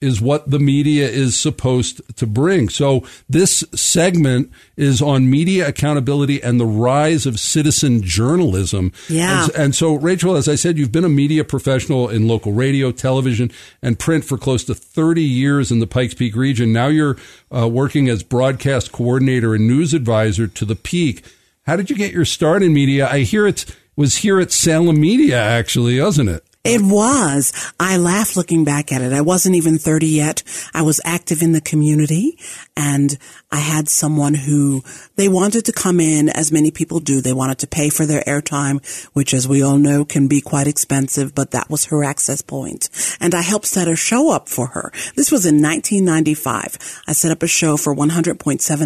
is 0.00 0.20
what 0.20 0.50
the 0.50 0.58
media 0.58 1.06
is 1.06 1.38
supposed 1.38 2.00
to 2.16 2.26
bring. 2.26 2.70
So 2.70 3.04
this 3.28 3.62
segment 3.74 4.50
is 4.76 5.02
on 5.02 5.28
media 5.28 5.68
accountability 5.68 6.42
and 6.42 6.58
the 6.58 6.66
rise 6.66 7.26
of 7.26 7.38
citizen 7.38 8.02
journalism. 8.02 8.92
Yeah. 9.08 9.44
And, 9.44 9.54
and, 9.56 9.74
so, 9.74 9.94
Rachel, 9.94 10.36
as 10.36 10.48
I 10.48 10.54
said, 10.54 10.78
you've 10.78 10.92
been 10.92 11.04
a 11.04 11.10
media 11.10 11.44
professional 11.44 12.08
in 12.08 12.26
local 12.26 12.52
radio, 12.52 12.92
television, 12.92 13.50
and 13.82 13.98
print 13.98 14.24
for 14.24 14.38
close 14.38 14.64
to 14.64 14.74
30 14.74 15.22
years 15.22 15.70
in 15.70 15.80
the 15.80 15.86
Pikes 15.86 16.14
Peak 16.14 16.34
region. 16.34 16.72
Now 16.72 16.86
you're 16.86 17.18
uh, 17.54 17.68
working 17.68 18.08
as 18.08 18.22
broadcast 18.22 18.92
coordinator 18.92 19.54
and 19.54 19.66
news 19.66 19.92
advisor 19.92 20.46
to 20.46 20.64
the 20.64 20.76
Peak. 20.76 21.22
How 21.70 21.76
did 21.76 21.88
you 21.88 21.94
get 21.94 22.12
your 22.12 22.24
start 22.24 22.64
in 22.64 22.74
media? 22.74 23.08
I 23.08 23.20
hear 23.20 23.46
it 23.46 23.64
was 23.94 24.16
here 24.16 24.40
at 24.40 24.50
Salem 24.50 25.00
Media, 25.00 25.40
actually, 25.40 26.00
wasn't 26.00 26.28
it? 26.28 26.44
It 26.64 26.82
was. 26.82 27.72
I 27.80 27.96
laugh 27.96 28.36
looking 28.36 28.64
back 28.64 28.92
at 28.92 29.00
it. 29.00 29.14
I 29.14 29.22
wasn't 29.22 29.54
even 29.54 29.78
30 29.78 30.06
yet. 30.08 30.42
I 30.74 30.82
was 30.82 31.00
active 31.04 31.40
in 31.40 31.52
the 31.52 31.60
community 31.60 32.38
and 32.76 33.16
I 33.50 33.60
had 33.60 33.88
someone 33.88 34.34
who 34.34 34.82
they 35.16 35.26
wanted 35.26 35.64
to 35.66 35.72
come 35.72 36.00
in 36.00 36.28
as 36.28 36.52
many 36.52 36.70
people 36.70 37.00
do. 37.00 37.22
They 37.22 37.32
wanted 37.32 37.60
to 37.60 37.66
pay 37.66 37.88
for 37.88 38.04
their 38.04 38.22
airtime, 38.24 38.84
which 39.14 39.32
as 39.32 39.48
we 39.48 39.62
all 39.62 39.78
know 39.78 40.04
can 40.04 40.28
be 40.28 40.42
quite 40.42 40.66
expensive, 40.66 41.34
but 41.34 41.52
that 41.52 41.70
was 41.70 41.86
her 41.86 42.04
access 42.04 42.42
point. 42.42 42.90
And 43.20 43.34
I 43.34 43.40
helped 43.40 43.66
set 43.66 43.88
a 43.88 43.96
show 43.96 44.30
up 44.30 44.48
for 44.48 44.66
her. 44.66 44.92
This 45.14 45.32
was 45.32 45.46
in 45.46 45.62
1995. 45.62 47.02
I 47.06 47.12
set 47.12 47.30
up 47.30 47.42
a 47.42 47.48
show 47.48 47.78
for 47.78 47.94
100.7 47.94 48.36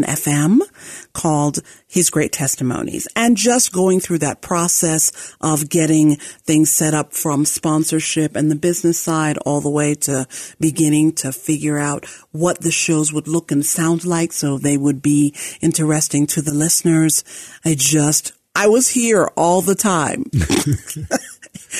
FM 0.04 0.60
called 1.12 1.60
His 1.86 2.10
Great 2.10 2.32
Testimonies 2.32 3.08
and 3.16 3.36
just 3.36 3.72
going 3.72 4.00
through 4.00 4.18
that 4.18 4.40
process 4.40 5.34
of 5.40 5.68
getting 5.68 6.16
things 6.16 6.70
set 6.70 6.94
up 6.94 7.12
from 7.12 7.44
sponsorship 7.44 8.36
and 8.36 8.50
the 8.50 8.56
business 8.56 8.98
side 8.98 9.38
all 9.38 9.60
the 9.60 9.70
way 9.70 9.94
to 9.94 10.26
beginning 10.60 11.12
to 11.12 11.32
figure 11.32 11.78
out 11.78 12.06
what 12.32 12.60
the 12.60 12.70
shows 12.70 13.12
would 13.12 13.28
look 13.28 13.50
and 13.50 13.64
sound 13.64 14.04
like 14.04 14.32
so 14.32 14.58
they 14.58 14.76
would 14.76 15.02
be 15.02 15.34
interesting 15.60 16.26
to 16.26 16.42
the 16.42 16.54
listeners. 16.54 17.24
I 17.64 17.74
just, 17.76 18.32
I 18.54 18.68
was 18.68 18.90
here 18.90 19.30
all 19.36 19.60
the 19.60 19.74
time. 19.74 20.24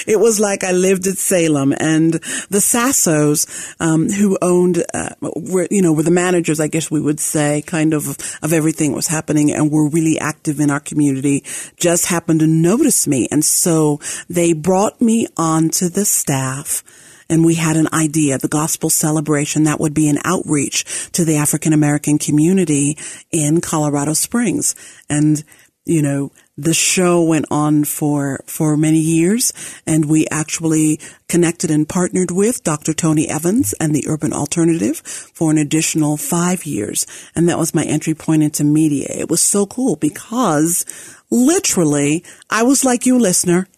it 0.07 0.19
was 0.19 0.41
like 0.41 0.65
I 0.65 0.73
lived 0.73 1.07
at 1.07 1.19
Salem 1.19 1.73
and 1.79 2.15
the 2.15 2.61
Sassos, 2.61 3.75
um, 3.81 4.09
who 4.09 4.39
owned, 4.43 4.85
uh, 4.93 5.11
were, 5.21 5.69
you 5.71 5.83
know, 5.83 5.93
were 5.93 6.03
the 6.03 6.11
managers, 6.11 6.61
I 6.61 6.69
guess 6.69 6.91
we 6.91 7.01
would 7.01 7.21
say, 7.21 7.63
kind 7.63 7.95
of, 7.95 8.17
of 8.43 8.53
everything 8.53 8.91
that 8.91 8.97
was 8.97 9.09
happening 9.09 9.53
and 9.53 9.71
were 9.71 9.89
really 9.89 10.19
active 10.19 10.61
in 10.61 10.71
our 10.71 10.81
community, 10.81 11.45
just 11.77 12.07
happened 12.07 12.41
to 12.41 12.47
notice 12.47 13.07
me. 13.07 13.29
And 13.31 13.45
so 13.45 14.01
they 14.29 14.53
brought 14.53 15.01
me 15.01 15.27
onto 15.37 15.89
the 15.89 16.05
staff 16.05 16.83
and 17.29 17.45
we 17.45 17.55
had 17.55 17.77
an 17.77 17.89
idea, 17.93 18.39
the 18.39 18.49
gospel 18.49 18.91
celebration 18.91 19.65
that 19.65 19.81
would 19.81 19.95
be 19.95 20.09
an 20.09 20.19
outreach 20.25 21.11
to 21.13 21.25
the 21.25 21.37
African 21.37 21.73
American 21.73 22.19
community 22.19 22.99
in 23.31 23.61
Colorado 23.61 24.13
Springs. 24.13 24.75
And, 25.09 25.43
you 25.85 26.01
know, 26.01 26.33
the 26.57 26.73
show 26.73 27.23
went 27.23 27.47
on 27.51 27.85
for, 27.85 28.43
for 28.47 28.77
many 28.77 29.01
years 29.01 29.53
and 29.87 30.09
we 30.09 30.27
actually 30.31 31.01
connected 31.29 31.71
and 31.71 31.89
partnered 31.89 32.31
with 32.31 32.63
Dr. 32.63 32.95
Tony 32.95 33.29
Evans 33.29 33.75
and 33.81 33.95
the 33.95 34.07
Urban 34.09 34.33
Alternative 34.33 34.97
for 34.97 35.51
an 35.51 35.59
additional 35.59 36.17
five 36.17 36.65
years. 36.65 37.07
And 37.35 37.49
that 37.49 37.59
was 37.59 37.75
my 37.75 37.85
entry 37.85 38.15
point 38.15 38.43
into 38.43 38.65
media. 38.65 39.09
It 39.11 39.29
was 39.29 39.43
so 39.43 39.67
cool 39.67 39.97
because 39.97 40.87
literally 41.31 42.25
I 42.49 42.63
was 42.63 42.85
like 42.85 43.05
you 43.05 43.19
listener. 43.19 43.69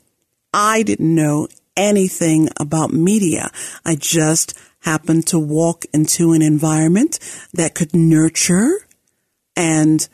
I 0.52 0.82
didn't 0.82 1.14
know 1.14 1.48
anything 1.76 2.48
about 2.58 2.92
media. 2.92 3.50
I 3.84 3.96
just 3.96 4.56
happened 4.80 5.26
to 5.26 5.38
walk 5.38 5.84
into 5.92 6.32
an 6.32 6.42
environment 6.42 7.18
that 7.52 7.74
could 7.74 7.94
nurture 7.94 8.86
and 9.56 10.08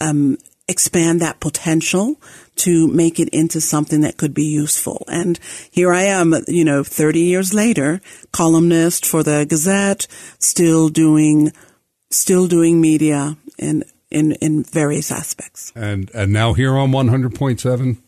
um, 0.00 0.38
expand 0.68 1.20
that 1.20 1.40
potential 1.40 2.20
to 2.56 2.88
make 2.88 3.20
it 3.20 3.28
into 3.30 3.60
something 3.60 4.00
that 4.02 4.16
could 4.16 4.32
be 4.32 4.44
useful. 4.44 5.04
And 5.08 5.38
here 5.70 5.92
I 5.92 6.04
am, 6.04 6.34
you 6.48 6.64
know, 6.64 6.82
30 6.82 7.20
years 7.20 7.52
later, 7.52 8.00
columnist 8.32 9.04
for 9.04 9.22
the 9.22 9.46
Gazette, 9.48 10.06
still 10.38 10.88
doing, 10.88 11.52
still 12.10 12.46
doing 12.46 12.80
media 12.80 13.36
in, 13.58 13.84
in, 14.10 14.32
in 14.40 14.62
various 14.64 15.10
aspects. 15.10 15.72
And, 15.74 16.10
and 16.14 16.32
now 16.32 16.54
here 16.54 16.74
on 16.76 16.90
100.7 16.92 17.98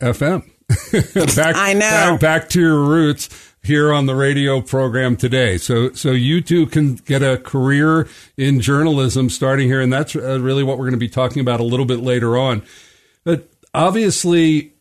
FM 0.00 0.44
back, 1.36 1.56
I 1.56 1.72
know. 1.72 1.80
Back, 1.80 2.20
back 2.20 2.48
to 2.50 2.60
your 2.60 2.84
roots 2.84 3.28
here 3.62 3.92
on 3.92 4.06
the 4.06 4.14
radio 4.14 4.60
program 4.60 5.16
today. 5.16 5.58
So, 5.58 5.92
so 5.92 6.12
you 6.12 6.40
two 6.40 6.66
can 6.66 6.94
get 6.96 7.22
a 7.22 7.36
career 7.36 8.08
in 8.36 8.60
journalism 8.60 9.28
starting 9.28 9.68
here, 9.68 9.80
and 9.80 9.92
that's 9.92 10.16
uh, 10.16 10.40
really 10.40 10.62
what 10.62 10.78
we're 10.78 10.86
going 10.86 10.92
to 10.92 10.98
be 10.98 11.08
talking 11.08 11.40
about 11.40 11.60
a 11.60 11.64
little 11.64 11.86
bit 11.86 12.00
later 12.00 12.38
on. 12.38 12.62
But 13.24 13.48
obviously, 13.74 14.72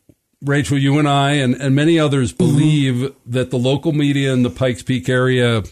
Rachel, 0.42 0.78
you 0.78 0.98
and 0.98 1.08
I 1.08 1.32
and, 1.32 1.56
and 1.56 1.76
many 1.76 2.00
others 2.00 2.32
believe 2.32 2.96
mm-hmm. 2.96 3.32
that 3.32 3.52
the 3.52 3.60
local 3.60 3.92
media 3.92 4.34
in 4.34 4.44
the 4.44 4.50
Pikes 4.50 4.84
Peak 4.84 5.10
area 5.10 5.64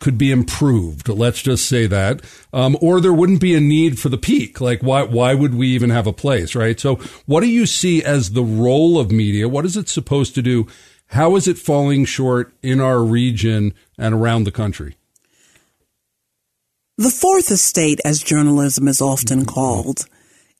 could 0.00 0.16
be 0.16 0.30
improved. 0.30 1.08
Let's 1.08 1.42
just 1.42 1.66
say 1.66 1.86
that, 1.88 2.22
um, 2.52 2.78
or 2.80 3.00
there 3.00 3.12
wouldn't 3.12 3.40
be 3.40 3.54
a 3.56 3.60
need 3.60 3.98
for 3.98 4.08
the 4.08 4.16
peak. 4.16 4.60
Like, 4.60 4.80
why 4.80 5.02
why 5.02 5.34
would 5.34 5.54
we 5.54 5.68
even 5.68 5.90
have 5.90 6.06
a 6.06 6.12
place, 6.12 6.54
right? 6.54 6.78
So, 6.78 6.96
what 7.26 7.40
do 7.40 7.48
you 7.48 7.66
see 7.66 8.02
as 8.02 8.30
the 8.30 8.44
role 8.44 8.98
of 8.98 9.10
media? 9.10 9.48
What 9.48 9.64
is 9.64 9.76
it 9.76 9.88
supposed 9.88 10.34
to 10.36 10.42
do? 10.42 10.66
How 11.08 11.36
is 11.36 11.48
it 11.48 11.58
falling 11.58 12.04
short 12.04 12.52
in 12.62 12.80
our 12.80 13.02
region 13.02 13.74
and 13.96 14.14
around 14.14 14.44
the 14.44 14.52
country? 14.52 14.96
The 16.98 17.10
fourth 17.10 17.50
estate, 17.50 18.00
as 18.04 18.22
journalism 18.22 18.88
is 18.88 19.00
often 19.00 19.44
called, 19.44 20.06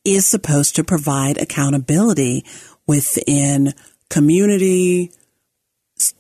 is 0.05 0.27
supposed 0.27 0.77
to 0.77 0.85
provide 0.85 1.37
accountability 1.37 2.45
within 2.87 3.75
community, 4.09 5.11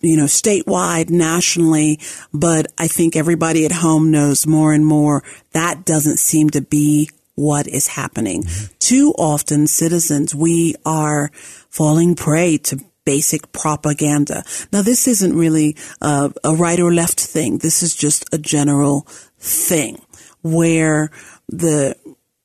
you 0.00 0.16
know, 0.16 0.24
statewide, 0.24 1.08
nationally, 1.08 2.00
but 2.34 2.66
I 2.76 2.88
think 2.88 3.16
everybody 3.16 3.64
at 3.64 3.72
home 3.72 4.10
knows 4.10 4.46
more 4.46 4.72
and 4.72 4.84
more 4.84 5.22
that 5.52 5.84
doesn't 5.86 6.18
seem 6.18 6.50
to 6.50 6.60
be 6.60 7.10
what 7.34 7.68
is 7.68 7.86
happening. 7.86 8.42
Mm-hmm. 8.42 8.74
Too 8.80 9.14
often, 9.16 9.68
citizens, 9.68 10.34
we 10.34 10.74
are 10.84 11.30
falling 11.70 12.16
prey 12.16 12.58
to 12.58 12.80
basic 13.08 13.52
propaganda. 13.52 14.44
Now, 14.70 14.82
this 14.82 15.08
isn't 15.08 15.34
really 15.34 15.76
a, 16.02 16.30
right 16.44 16.78
or 16.78 16.92
left 16.92 17.18
thing. 17.18 17.56
This 17.56 17.82
is 17.82 17.94
just 17.94 18.26
a 18.34 18.38
general 18.38 19.06
thing 19.38 19.96
where 20.42 21.10
the 21.48 21.96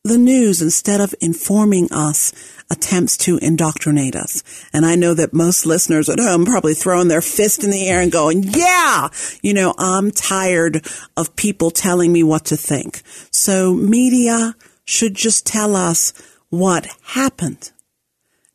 the 0.05 0.17
news, 0.17 0.61
instead 0.61 1.01
of 1.01 1.13
informing 1.19 1.91
us, 1.91 2.33
attempts 2.69 3.17
to 3.17 3.37
indoctrinate 3.37 4.15
us. 4.15 4.41
And 4.73 4.85
I 4.85 4.95
know 4.95 5.13
that 5.13 5.33
most 5.33 5.65
listeners 5.65 6.09
at 6.09 6.19
home 6.19 6.45
probably 6.45 6.73
throwing 6.73 7.09
their 7.09 7.21
fist 7.21 7.63
in 7.63 7.71
the 7.71 7.87
air 7.87 8.01
and 8.01 8.11
going, 8.11 8.43
yeah, 8.43 9.09
you 9.41 9.53
know, 9.53 9.73
I'm 9.77 10.11
tired 10.11 10.85
of 11.17 11.35
people 11.35 11.71
telling 11.71 12.11
me 12.11 12.23
what 12.23 12.45
to 12.45 12.57
think. 12.57 13.01
So 13.31 13.73
media 13.73 14.55
should 14.85 15.13
just 15.13 15.45
tell 15.45 15.75
us 15.75 16.13
what 16.49 16.87
happened. 17.03 17.71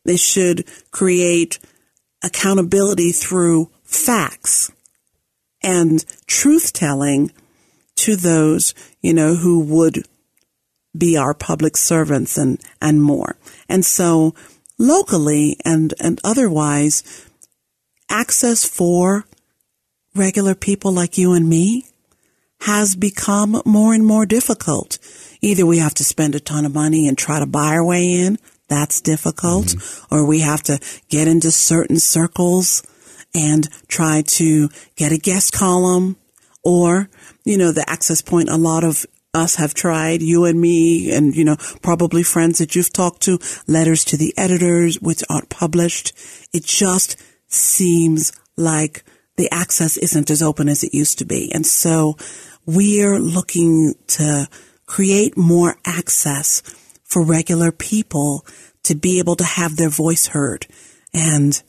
They 0.04 0.16
should 0.16 0.66
create 0.90 1.58
accountability 2.22 3.12
through 3.12 3.70
facts 3.84 4.70
and 5.62 6.04
truth 6.26 6.72
telling 6.72 7.32
to 7.96 8.16
those, 8.16 8.74
you 9.00 9.12
know, 9.12 9.34
who 9.34 9.60
would 9.60 10.04
be 10.96 11.16
our 11.16 11.34
public 11.34 11.76
servants 11.76 12.36
and, 12.38 12.60
and 12.80 13.02
more. 13.02 13.36
And 13.68 13.84
so 13.84 14.34
locally 14.78 15.56
and, 15.64 15.94
and 16.00 16.20
otherwise, 16.24 17.28
access 18.08 18.64
for 18.64 19.24
regular 20.14 20.54
people 20.54 20.92
like 20.92 21.18
you 21.18 21.32
and 21.32 21.48
me 21.48 21.86
has 22.62 22.96
become 22.96 23.62
more 23.64 23.94
and 23.94 24.04
more 24.04 24.26
difficult. 24.26 24.98
Either 25.40 25.64
we 25.64 25.78
have 25.78 25.94
to 25.94 26.04
spend 26.04 26.34
a 26.34 26.40
ton 26.40 26.64
of 26.64 26.74
money 26.74 27.06
and 27.06 27.16
try 27.16 27.38
to 27.38 27.46
buy 27.46 27.68
our 27.68 27.84
way 27.84 28.12
in. 28.12 28.38
That's 28.68 29.00
difficult. 29.00 29.66
Mm-hmm. 29.66 30.14
Or 30.14 30.26
we 30.26 30.40
have 30.40 30.62
to 30.64 30.78
get 31.08 31.28
into 31.28 31.50
certain 31.50 31.98
circles 31.98 32.82
and 33.34 33.68
try 33.88 34.22
to 34.22 34.68
get 34.96 35.12
a 35.12 35.18
guest 35.18 35.52
column 35.52 36.16
or, 36.62 37.08
you 37.44 37.56
know, 37.56 37.72
the 37.72 37.88
access 37.88 38.20
point 38.20 38.48
a 38.48 38.56
lot 38.56 38.84
of 38.84 39.06
us 39.34 39.56
have 39.56 39.74
tried, 39.74 40.22
you 40.22 40.44
and 40.44 40.60
me, 40.60 41.12
and, 41.12 41.34
you 41.36 41.44
know, 41.44 41.56
probably 41.82 42.22
friends 42.22 42.58
that 42.58 42.74
you've 42.74 42.92
talked 42.92 43.22
to, 43.22 43.38
letters 43.66 44.04
to 44.04 44.16
the 44.16 44.34
editors, 44.36 44.96
which 45.00 45.22
aren't 45.28 45.48
published. 45.48 46.12
It 46.52 46.64
just 46.64 47.16
seems 47.46 48.32
like 48.56 49.04
the 49.36 49.48
access 49.52 49.96
isn't 49.96 50.30
as 50.30 50.42
open 50.42 50.68
as 50.68 50.82
it 50.82 50.94
used 50.94 51.18
to 51.18 51.24
be. 51.24 51.52
And 51.54 51.64
so 51.64 52.16
we're 52.66 53.18
looking 53.18 53.94
to 54.08 54.48
create 54.86 55.36
more 55.36 55.76
access 55.84 56.62
for 57.08 57.24
regular 57.24 57.72
people 57.72 58.46
to 58.84 58.94
be 58.94 59.18
able 59.18 59.36
to 59.36 59.44
have 59.44 59.76
their 59.76 59.88
voice 59.88 60.28
heard. 60.28 60.66
And 61.12 61.60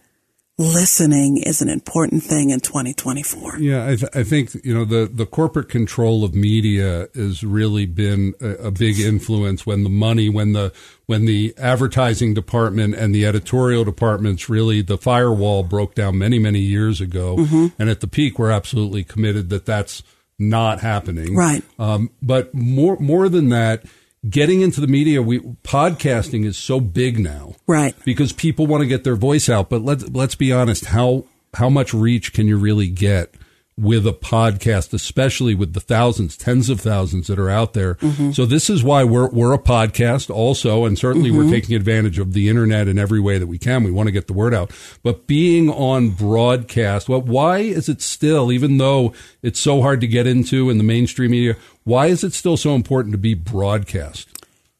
listening 0.59 1.37
is 1.37 1.61
an 1.61 1.69
important 1.69 2.21
thing 2.21 2.49
in 2.49 2.59
2024. 2.59 3.59
Yeah, 3.59 3.85
I, 3.85 3.95
th- 3.95 4.11
I, 4.13 4.23
think 4.23 4.53
you 4.65 4.73
know 4.73 4.83
the 4.83 5.09
the 5.11 5.25
corporate 5.25 5.69
control 5.69 6.25
of 6.25 6.35
media 6.35 7.07
has 7.15 7.43
really 7.43 7.85
been 7.85 8.33
a, 8.41 8.67
a, 8.67 8.71
big 8.71 8.99
influence 8.99 9.65
when 9.65 9.83
the 9.83 9.89
money, 9.89 10.27
when 10.27 10.51
the 10.51 10.73
when 11.05 11.25
the 11.25 11.53
advertising 11.57 12.33
department 12.33 12.93
and 12.95 13.15
the 13.15 13.25
editorial 13.25 13.85
departments 13.85 14.49
really 14.49 14.81
the 14.81 14.97
firewall 14.97 15.63
broke 15.63 15.95
down 15.95 16.17
many 16.17 16.37
many 16.37 16.59
years 16.59 16.99
ago, 16.99 17.37
mm-hmm. 17.37 17.67
and 17.79 17.89
at 17.89 18.01
the 18.01 18.07
peak 18.07 18.37
we're 18.37 18.51
absolutely 18.51 19.05
committed 19.05 19.49
that 19.49 19.65
that's 19.65 20.03
not 20.37 20.81
happening. 20.81 21.35
Right. 21.35 21.63
Um, 21.79 22.11
but 22.21 22.53
more 22.53 22.97
more 22.99 23.29
than 23.29 23.47
that 23.49 23.85
getting 24.27 24.61
into 24.61 24.81
the 24.81 24.87
media, 24.87 25.21
we 25.21 25.39
podcasting 25.39 26.45
is 26.45 26.57
so 26.57 26.79
big 26.79 27.19
now, 27.19 27.55
right? 27.67 27.95
Because 28.03 28.33
people 28.33 28.67
want 28.67 28.81
to 28.81 28.87
get 28.87 29.03
their 29.03 29.15
voice 29.15 29.49
out. 29.49 29.69
But 29.69 29.81
let's 29.83 30.07
let's 30.09 30.35
be 30.35 30.51
honest 30.51 30.85
how 30.85 31.25
how 31.53 31.69
much 31.69 31.93
reach 31.93 32.33
can 32.33 32.47
you 32.47 32.57
really 32.57 32.87
get 32.87 33.33
with 33.79 34.05
a 34.05 34.13
podcast, 34.13 34.93
especially 34.93 35.55
with 35.55 35.73
the 35.73 35.79
thousands, 35.79 36.35
tens 36.35 36.69
of 36.69 36.81
thousands 36.81 37.27
that 37.27 37.39
are 37.39 37.49
out 37.49 37.73
there. 37.73 37.95
Mm-hmm. 37.95 38.31
So 38.31 38.45
this 38.45 38.69
is 38.69 38.83
why 38.83 39.03
we're 39.03 39.29
we're 39.29 39.53
a 39.53 39.59
podcast 39.59 40.29
also, 40.29 40.85
and 40.85 40.97
certainly 40.97 41.29
mm-hmm. 41.29 41.45
we're 41.45 41.51
taking 41.51 41.75
advantage 41.75 42.19
of 42.19 42.33
the 42.33 42.49
internet 42.49 42.87
in 42.87 42.99
every 42.99 43.19
way 43.19 43.37
that 43.37 43.47
we 43.47 43.57
can. 43.57 43.83
We 43.83 43.91
want 43.91 44.07
to 44.07 44.11
get 44.11 44.27
the 44.27 44.33
word 44.33 44.53
out, 44.53 44.71
but 45.01 45.27
being 45.27 45.69
on 45.69 46.09
broadcast, 46.09 47.07
well, 47.07 47.21
why 47.21 47.59
is 47.59 47.87
it 47.87 48.01
still, 48.01 48.51
even 48.51 48.77
though 48.77 49.13
it's 49.41 49.59
so 49.59 49.81
hard 49.81 50.01
to 50.01 50.07
get 50.07 50.27
into 50.27 50.69
in 50.69 50.77
the 50.77 50.83
mainstream 50.83 51.31
media, 51.31 51.55
why 51.83 52.07
is 52.07 52.23
it 52.23 52.33
still 52.33 52.57
so 52.57 52.75
important 52.75 53.13
to 53.13 53.17
be 53.17 53.33
broadcast? 53.33 54.27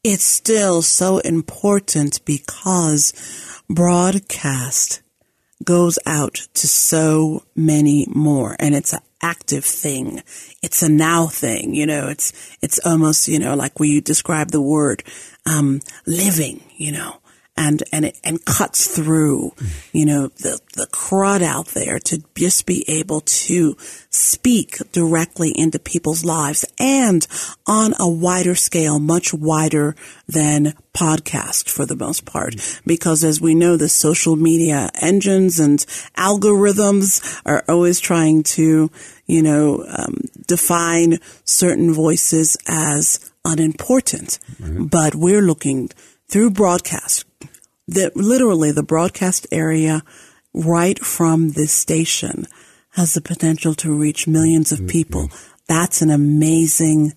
It's 0.02 0.24
still 0.24 0.82
so 0.82 1.18
important 1.18 2.24
because 2.24 3.12
broadcast 3.68 5.02
goes 5.64 5.98
out 6.06 6.34
to 6.54 6.66
so 6.66 7.44
many 7.54 8.06
more 8.10 8.56
and 8.58 8.74
it's 8.74 8.92
an 8.92 9.00
active 9.22 9.64
thing. 9.64 10.22
It's 10.62 10.82
a 10.82 10.88
now 10.88 11.26
thing, 11.26 11.74
you 11.74 11.86
know, 11.86 12.08
it's, 12.08 12.56
it's 12.62 12.78
almost, 12.84 13.28
you 13.28 13.38
know, 13.38 13.54
like 13.54 13.78
we 13.78 14.00
describe 14.00 14.50
the 14.50 14.62
word, 14.62 15.02
um, 15.46 15.80
living, 16.06 16.62
you 16.76 16.92
know, 16.92 17.19
and 17.56 17.82
and 17.92 18.06
it 18.06 18.18
and 18.24 18.44
cuts 18.44 18.86
through, 18.94 19.52
you 19.92 20.06
know, 20.06 20.28
the 20.28 20.60
the 20.74 20.86
crud 20.86 21.42
out 21.42 21.66
there 21.68 21.98
to 21.98 22.22
just 22.36 22.66
be 22.66 22.84
able 22.88 23.20
to 23.22 23.76
speak 24.08 24.78
directly 24.92 25.50
into 25.56 25.78
people's 25.78 26.24
lives 26.24 26.64
and 26.78 27.26
on 27.66 27.94
a 27.98 28.08
wider 28.08 28.54
scale, 28.54 28.98
much 28.98 29.34
wider 29.34 29.94
than 30.26 30.74
podcast 30.94 31.68
for 31.68 31.86
the 31.86 31.96
most 31.96 32.24
part. 32.24 32.54
Because 32.86 33.22
as 33.22 33.40
we 33.40 33.54
know, 33.54 33.76
the 33.76 33.88
social 33.88 34.36
media 34.36 34.90
engines 35.00 35.60
and 35.60 35.78
algorithms 36.16 37.40
are 37.44 37.62
always 37.68 38.00
trying 38.00 38.42
to, 38.42 38.90
you 39.26 39.42
know, 39.42 39.84
um, 39.86 40.18
define 40.46 41.18
certain 41.44 41.92
voices 41.92 42.56
as 42.66 43.30
unimportant. 43.44 44.38
Right. 44.58 44.90
But 44.90 45.14
we're 45.14 45.42
looking 45.42 45.90
through 46.28 46.50
broadcast, 46.50 47.24
that 47.90 48.16
literally 48.16 48.72
the 48.72 48.82
broadcast 48.82 49.46
area 49.52 50.02
right 50.54 50.98
from 50.98 51.50
this 51.50 51.72
station 51.72 52.46
has 52.90 53.14
the 53.14 53.20
potential 53.20 53.74
to 53.74 53.92
reach 53.92 54.26
millions 54.26 54.72
of 54.72 54.86
people. 54.88 55.30
That's 55.68 56.02
an 56.02 56.10
amazing 56.10 57.12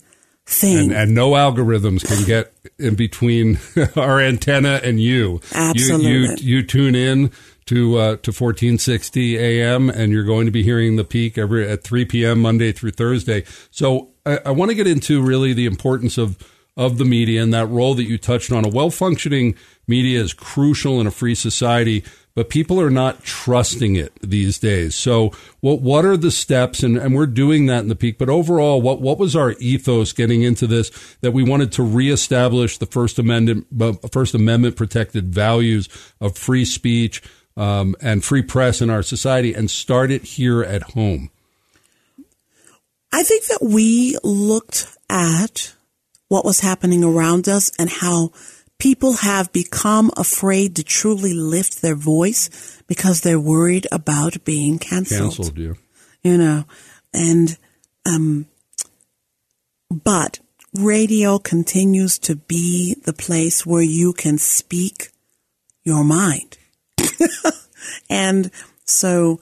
thing. 0.45 0.91
And, 0.91 0.91
and, 0.91 1.15
no 1.15 1.31
algorithms 1.31 2.05
can 2.05 2.25
get 2.25 2.53
in 2.77 2.95
between 2.95 3.59
our 3.95 4.19
antenna 4.19 4.79
and 4.83 4.99
you. 4.99 5.41
Absolutely. 5.53 6.11
You, 6.11 6.19
you, 6.19 6.35
you 6.39 6.63
tune 6.63 6.95
in 6.95 7.31
to 7.65 7.97
uh, 7.97 8.09
to 8.17 8.31
1460 8.31 9.37
a.m. 9.37 9.89
and 9.89 10.11
you're 10.11 10.25
going 10.25 10.45
to 10.45 10.51
be 10.51 10.63
hearing 10.63 10.97
the 10.97 11.03
peak 11.03 11.37
every 11.37 11.67
at 11.67 11.83
3 11.83 12.05
p.m. 12.05 12.41
Monday 12.41 12.71
through 12.71 12.91
Thursday. 12.91 13.45
So 13.71 14.09
I, 14.25 14.39
I 14.47 14.51
want 14.51 14.69
to 14.69 14.75
get 14.75 14.85
into 14.85 15.21
really 15.21 15.53
the 15.53 15.65
importance 15.65 16.17
of 16.17 16.37
of 16.75 16.97
the 16.97 17.05
media 17.05 17.41
and 17.41 17.53
that 17.53 17.67
role 17.67 17.93
that 17.95 18.05
you 18.05 18.17
touched 18.17 18.51
on. 18.51 18.65
A 18.65 18.69
well 18.69 18.89
functioning 18.89 19.55
media 19.87 20.21
is 20.21 20.33
crucial 20.33 20.99
in 20.99 21.07
a 21.07 21.11
free 21.11 21.35
society, 21.35 22.03
but 22.35 22.49
people 22.49 22.81
are 22.81 22.89
not 22.89 23.23
trusting 23.23 23.95
it 23.95 24.13
these 24.21 24.57
days. 24.57 24.95
So 24.95 25.31
what 25.59 25.81
what 25.81 26.05
are 26.05 26.17
the 26.17 26.31
steps 26.31 26.81
and, 26.81 26.97
and 26.97 27.13
we're 27.13 27.27
doing 27.27 27.67
that 27.67 27.79
in 27.79 27.89
the 27.89 27.95
peak, 27.95 28.17
but 28.17 28.29
overall 28.29 28.81
what 28.81 29.01
what 29.01 29.19
was 29.19 29.35
our 29.35 29.51
ethos 29.59 30.13
getting 30.13 30.41
into 30.41 30.67
this 30.67 30.89
that 31.21 31.31
we 31.31 31.43
wanted 31.43 31.71
to 31.73 31.83
reestablish 31.83 32.77
the 32.77 32.85
First 32.85 33.19
Amendment 33.19 33.67
First 34.11 34.33
Amendment 34.33 34.75
protected 34.75 35.33
values 35.33 35.89
of 36.19 36.37
free 36.37 36.65
speech, 36.65 37.21
um, 37.55 37.95
and 38.01 38.23
free 38.23 38.41
press 38.41 38.81
in 38.81 38.89
our 38.89 39.03
society 39.03 39.53
and 39.53 39.69
start 39.69 40.11
it 40.11 40.23
here 40.23 40.63
at 40.63 40.83
home? 40.83 41.29
I 43.11 43.23
think 43.23 43.45
that 43.45 43.61
we 43.61 44.17
looked 44.23 44.97
at 45.09 45.75
what 46.33 46.43
was 46.43 46.61
happening 46.61 47.03
around 47.03 47.47
us 47.47 47.71
and 47.77 47.87
how 47.87 48.31
people 48.79 49.17
have 49.17 49.53
become 49.53 50.09
afraid 50.17 50.75
to 50.75 50.83
truly 50.83 51.31
lift 51.31 51.83
their 51.83 51.93
voice 51.93 52.81
because 52.87 53.21
they're 53.21 53.39
worried 53.39 53.85
about 53.91 54.43
being 54.43 54.79
canceled. 54.79 55.35
Canceled, 55.35 55.57
yeah. 55.59 55.73
You 56.23 56.39
know, 56.39 56.65
and, 57.13 57.55
um, 58.07 58.47
but 59.91 60.39
radio 60.73 61.37
continues 61.37 62.17
to 62.17 62.35
be 62.35 62.95
the 63.05 63.13
place 63.13 63.63
where 63.63 63.83
you 63.83 64.11
can 64.11 64.39
speak 64.39 65.09
your 65.83 66.03
mind. 66.03 66.57
and 68.09 68.49
so 68.85 69.39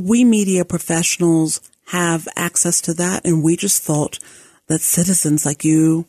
we 0.00 0.24
media 0.24 0.64
professionals 0.64 1.60
have 1.86 2.26
access 2.34 2.80
to 2.80 2.94
that. 2.94 3.24
And 3.24 3.44
we 3.44 3.56
just 3.56 3.84
thought 3.84 4.18
that 4.68 4.80
citizens 4.80 5.44
like 5.44 5.64
you 5.64 6.06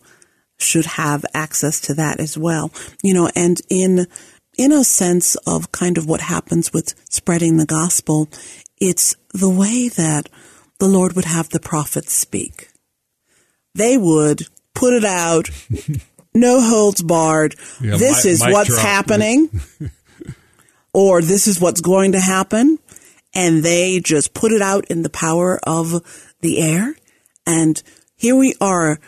should 0.58 0.86
have 0.86 1.26
access 1.34 1.80
to 1.82 1.94
that 1.96 2.20
as 2.20 2.38
well. 2.38 2.72
You 3.02 3.13
know, 3.13 3.30
and 3.36 3.60
in, 3.70 4.08
in 4.58 4.72
a 4.72 4.84
sense 4.84 5.36
of 5.48 5.72
kind 5.72 5.98
of 5.98 6.08
what 6.08 6.22
happens 6.22 6.72
with 6.72 6.94
spreading 7.10 7.58
the 7.58 7.66
gospel, 7.66 8.30
it's 8.80 9.16
the 9.34 9.50
way 9.50 9.89
that 9.89 10.30
the 10.80 10.88
Lord 10.88 11.13
would 11.16 11.26
have 11.26 11.50
the 11.50 11.60
prophets 11.60 12.13
speak. 12.13 12.70
They 13.76 13.98
would 13.98 14.44
put 14.76 14.94
it 14.94 15.06
out, 15.06 15.50
no 16.34 16.62
holds 16.62 17.02
barred. 17.02 17.56
Yeah, 17.82 17.98
this 17.98 18.26
mi- 18.26 18.32
is 18.32 18.44
mic 18.44 18.54
what's 18.54 18.70
drop. 18.70 18.82
happening, 18.82 19.50
or 20.94 21.22
this 21.22 21.48
is 21.48 21.60
what's 21.60 21.82
going 21.82 22.12
to 22.13 22.20
happen. 22.20 22.80
And 23.36 23.63
they 23.63 24.00
just 24.00 24.36
put 24.36 24.52
it 24.52 24.62
out 24.62 24.86
in 24.92 25.02
the 25.02 25.10
power 25.10 25.60
of 25.63 26.32
the 26.42 26.60
air. 26.60 26.94
And 27.48 27.82
here 28.24 28.38
we 28.38 28.56
are, 28.62 29.02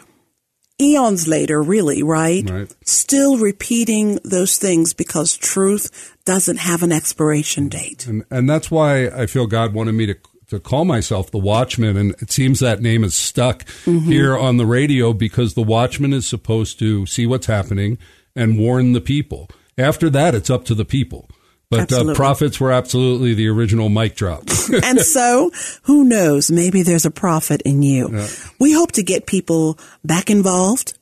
eons 0.80 1.26
later, 1.26 1.64
really, 1.64 2.04
right? 2.04 2.48
Right. 2.50 2.76
Still 2.84 3.38
repeating 3.38 4.20
those 4.26 4.58
things 4.58 4.94
because 4.94 5.38
truth 5.38 6.18
doesn't 6.26 6.58
have 6.58 6.84
an 6.84 6.92
expiration 6.92 7.70
date. 7.70 8.06
And, 8.08 8.26
and 8.30 8.50
that's 8.50 8.70
why 8.70 9.08
I 9.08 9.26
feel 9.28 9.48
God 9.48 9.74
wanted 9.74 9.94
me 9.94 10.06
to 10.08 10.18
to 10.48 10.60
call 10.60 10.86
myself 10.86 11.32
the 11.32 11.40
Watchman, 11.40 11.98
and 11.98 12.12
it 12.22 12.30
seems 12.30 12.60
that 12.60 12.80
name 12.80 13.04
is 13.04 13.16
stuck 13.16 13.64
mm-hmm. 13.84 13.98
here 13.98 14.38
on 14.38 14.58
the 14.58 14.66
radio 14.68 15.12
because 15.12 15.56
the 15.56 15.64
Watchman 15.64 16.14
is 16.14 16.28
supposed 16.28 16.78
to 16.78 17.08
see 17.08 17.26
what's 17.26 17.48
happening 17.48 17.98
and 18.36 18.60
warn 18.60 18.94
the 18.94 19.02
people. 19.02 19.50
After 19.76 20.08
that, 20.12 20.36
it's 20.36 20.52
up 20.52 20.64
to 20.66 20.76
the 20.76 20.86
people. 20.86 21.32
But 21.70 21.92
uh, 21.92 22.14
prophets 22.14 22.60
were 22.60 22.72
absolutely 22.72 23.34
the 23.34 23.48
original 23.48 23.90
mic 23.90 24.16
drop. 24.16 24.44
and 24.84 25.00
so, 25.00 25.52
who 25.84 26.04
knows? 26.04 26.52
Maybe 26.52 26.84
there's 26.84 27.06
a 27.06 27.12
prophet 27.12 27.62
in 27.66 27.82
you. 27.82 28.26
We 28.60 28.74
hope 28.74 28.92
to 28.94 29.04
get 29.04 29.26
people 29.26 29.80
back 30.04 30.30
involved. 30.30 30.98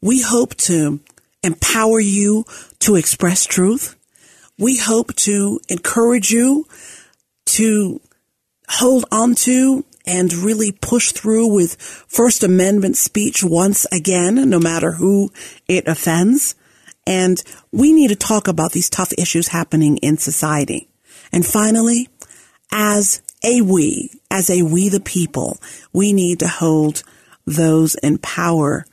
We 0.00 0.20
hope 0.20 0.54
to 0.56 1.00
empower 1.42 2.00
you 2.00 2.44
to 2.80 2.96
express 2.96 3.46
truth. 3.46 3.96
We 4.58 4.76
hope 4.76 5.14
to 5.16 5.60
encourage 5.68 6.30
you 6.30 6.66
to 7.46 8.00
hold 8.68 9.04
on 9.10 9.34
to 9.34 9.84
and 10.06 10.32
really 10.32 10.72
push 10.72 11.12
through 11.12 11.54
with 11.54 11.80
First 11.80 12.42
Amendment 12.42 12.96
speech 12.96 13.42
once 13.44 13.86
again, 13.92 14.48
no 14.48 14.58
matter 14.58 14.92
who 14.92 15.30
it 15.68 15.86
offends. 15.86 16.54
And 17.06 17.42
we 17.72 17.92
need 17.92 18.08
to 18.08 18.16
talk 18.16 18.48
about 18.48 18.72
these 18.72 18.90
tough 18.90 19.12
issues 19.18 19.48
happening 19.48 19.96
in 19.98 20.18
society. 20.18 20.88
And 21.32 21.44
finally, 21.44 22.08
as 22.70 23.22
a 23.44 23.60
we, 23.60 24.10
as 24.30 24.50
a 24.50 24.62
we 24.62 24.88
the 24.88 25.00
people, 25.00 25.58
we 25.92 26.12
need 26.12 26.38
to 26.40 26.48
hold 26.48 27.02
those 27.44 27.94
in 27.96 28.18
power 28.18 28.84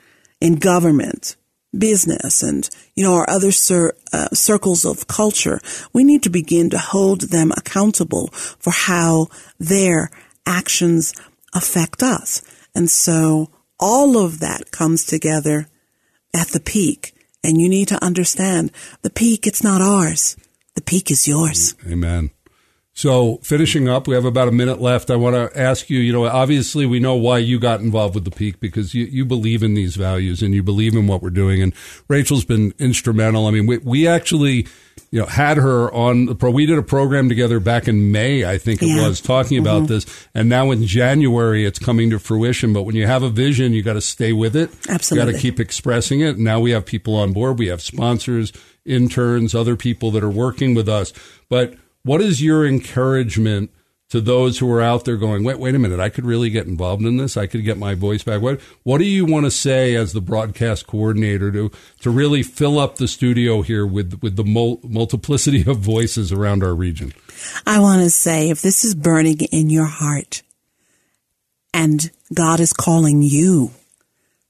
in 0.42 0.56
government, 0.56 1.36
business, 1.78 2.42
and, 2.42 2.68
you 2.96 3.04
know, 3.04 3.14
our 3.14 3.30
other 3.30 3.52
cir- 3.52 3.94
uh, 4.12 4.30
circles 4.34 4.86
of 4.86 5.08
culture. 5.08 5.60
We 5.94 6.04
need 6.04 6.24
to 6.24 6.30
begin 6.30 6.70
to 6.72 6.80
hold 6.80 7.22
them 7.30 7.52
accountable 7.52 8.28
for 8.28 8.72
how 8.72 9.28
their 9.60 10.10
actions 10.46 11.14
affect 11.54 12.02
us. 12.02 12.42
And 12.74 12.90
so 12.90 13.50
all 13.80 14.18
of 14.18 14.40
that 14.40 14.72
comes 14.72 15.06
together 15.06 15.68
at 16.34 16.48
the 16.48 16.60
peak. 16.60 17.14
And 17.44 17.60
you 17.60 17.70
need 17.70 17.88
to 17.90 18.04
understand 18.04 18.72
the 19.02 19.10
peak, 19.10 19.48
it's 19.48 19.64
not 19.64 19.82
ours. 19.82 20.36
The 20.76 20.82
peak 20.82 21.12
is 21.12 21.28
yours. 21.28 21.76
Amen. 21.90 22.32
So, 23.00 23.38
finishing 23.44 23.88
up, 23.88 24.10
we 24.10 24.16
have 24.16 24.26
about 24.26 24.50
a 24.50 24.52
minute 24.52 24.82
left. 24.82 25.10
I 25.10 25.16
want 25.16 25.34
to 25.34 25.58
ask 25.58 25.90
you, 25.90 26.00
you 26.00 26.12
know, 26.12 26.26
obviously 26.26 26.86
we 26.86 27.00
know 27.00 27.16
why 27.16 27.38
you 27.38 27.58
got 27.58 27.80
involved 27.80 28.14
with 28.14 28.26
the 28.26 28.30
Peak 28.30 28.60
because 28.60 28.94
you, 28.94 29.06
you 29.06 29.24
believe 29.24 29.64
in 29.64 29.74
these 29.74 29.96
values 29.96 30.42
and 30.42 30.54
you 30.54 30.62
believe 30.62 30.94
in 30.96 31.08
what 31.08 31.22
we're 31.22 31.30
doing. 31.30 31.62
And 31.62 31.74
Rachel's 32.10 32.44
been 32.44 32.74
instrumental. 32.78 33.48
I 33.48 33.52
mean, 33.52 33.68
we, 33.68 33.78
we 33.78 34.06
actually, 34.06 34.68
you 35.12 35.22
know, 35.22 35.28
had 35.28 35.56
her 35.56 35.90
on 35.94 36.26
the 36.26 36.36
pro. 36.36 36.52
We 36.52 36.66
did 36.66 36.78
a 36.78 36.84
program 36.84 37.30
together 37.30 37.62
back 37.62 37.88
in 37.88 38.12
May, 38.12 38.44
I 38.44 38.58
think 38.58 38.82
it 38.82 38.90
Yeah. 38.90 39.08
was, 39.08 39.22
talking 39.22 39.60
about 39.60 39.84
mm-hmm. 39.84 39.94
this. 39.94 40.28
And 40.36 40.50
now 40.50 40.70
in 40.72 40.86
January, 40.86 41.66
it's 41.66 41.80
coming 41.80 42.10
to 42.10 42.20
fruition. 42.20 42.74
But 42.74 42.84
when 42.84 42.96
you 42.96 43.08
have 43.08 43.24
a 43.24 43.30
vision, 43.30 43.72
you 43.72 43.82
got 43.82 43.94
to 43.94 44.02
stay 44.02 44.34
with 44.34 44.58
it. 44.58 44.72
You 44.90 45.16
got 45.16 45.32
to 45.32 45.40
keep 45.40 45.62
expressing 45.62 46.20
it. 46.20 46.38
Now 46.38 46.60
we 46.60 46.72
have 46.72 46.86
people 46.86 47.16
on 47.16 47.32
board. 47.32 47.60
We 47.60 47.68
have 47.68 47.82
sponsors, 47.82 48.52
interns, 48.84 49.56
other 49.56 49.78
people 49.78 50.12
that 50.12 50.22
are 50.22 50.30
working 50.30 50.76
with 50.76 50.90
us. 50.90 51.14
But 51.48 51.76
what 52.04 52.22
is 52.22 52.42
your 52.42 52.66
encouragement 52.66 53.72
to 54.10 54.20
those 54.20 54.58
who 54.58 54.72
are 54.72 54.82
out 54.82 55.06
there 55.06 55.18
going, 55.18 55.44
wait, 55.44 55.60
wait 55.60 55.76
a 55.76 55.80
minute, 55.80 56.00
I 56.00 56.10
could 56.10 56.26
really 56.26 56.50
get 56.50 56.66
involved 56.66 57.04
in 57.04 57.18
this. 57.18 57.38
I 57.38 57.46
could 57.46 57.64
get 57.64 57.78
my 57.78 57.94
voice 57.94 58.24
back. 58.24 58.42
What, 58.42 58.60
what 58.82 58.98
do 58.98 59.06
you 59.06 59.24
want 59.24 59.46
to 59.46 59.52
say 59.52 59.96
as 59.96 60.14
the 60.14 60.22
broadcast 60.22 60.88
coordinator 60.88 61.52
to, 61.52 61.72
to 62.00 62.10
really 62.10 62.42
fill 62.42 62.80
up 62.80 62.96
the 62.96 63.08
studio 63.08 63.62
here 63.62 63.86
with, 63.86 64.20
with 64.24 64.36
the 64.36 64.44
mul- 64.44 64.80
multiplicity 64.84 65.64
of 65.70 65.78
voices 65.78 66.32
around 66.32 66.64
our 66.64 66.74
region? 66.74 67.14
I 67.68 67.80
want 67.80 68.02
to 68.02 68.10
say 68.10 68.50
if 68.50 68.64
this 68.64 68.84
is 68.84 68.96
burning 68.96 69.42
in 69.52 69.70
your 69.70 69.86
heart 69.86 70.42
and 71.72 72.10
God 72.34 72.60
is 72.60 72.74
calling 72.74 73.22
you 73.22 73.72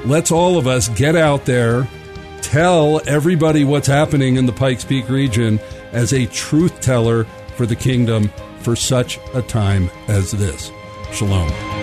let's 0.05 0.31
all 0.31 0.59
of 0.59 0.67
us 0.67 0.87
get 0.89 1.15
out 1.15 1.45
there, 1.45 1.87
tell 2.43 3.01
everybody 3.07 3.63
what's 3.63 3.87
happening 3.87 4.35
in 4.35 4.45
the 4.45 4.53
Pikes 4.53 4.85
Peak 4.85 5.09
region 5.09 5.59
as 5.93 6.13
a 6.13 6.27
truth 6.27 6.79
teller 6.79 7.23
for 7.55 7.65
the 7.65 7.75
kingdom 7.75 8.29
for 8.59 8.75
such 8.75 9.19
a 9.33 9.41
time 9.41 9.89
as 10.07 10.29
this. 10.29 10.69
Shalom. 11.11 11.82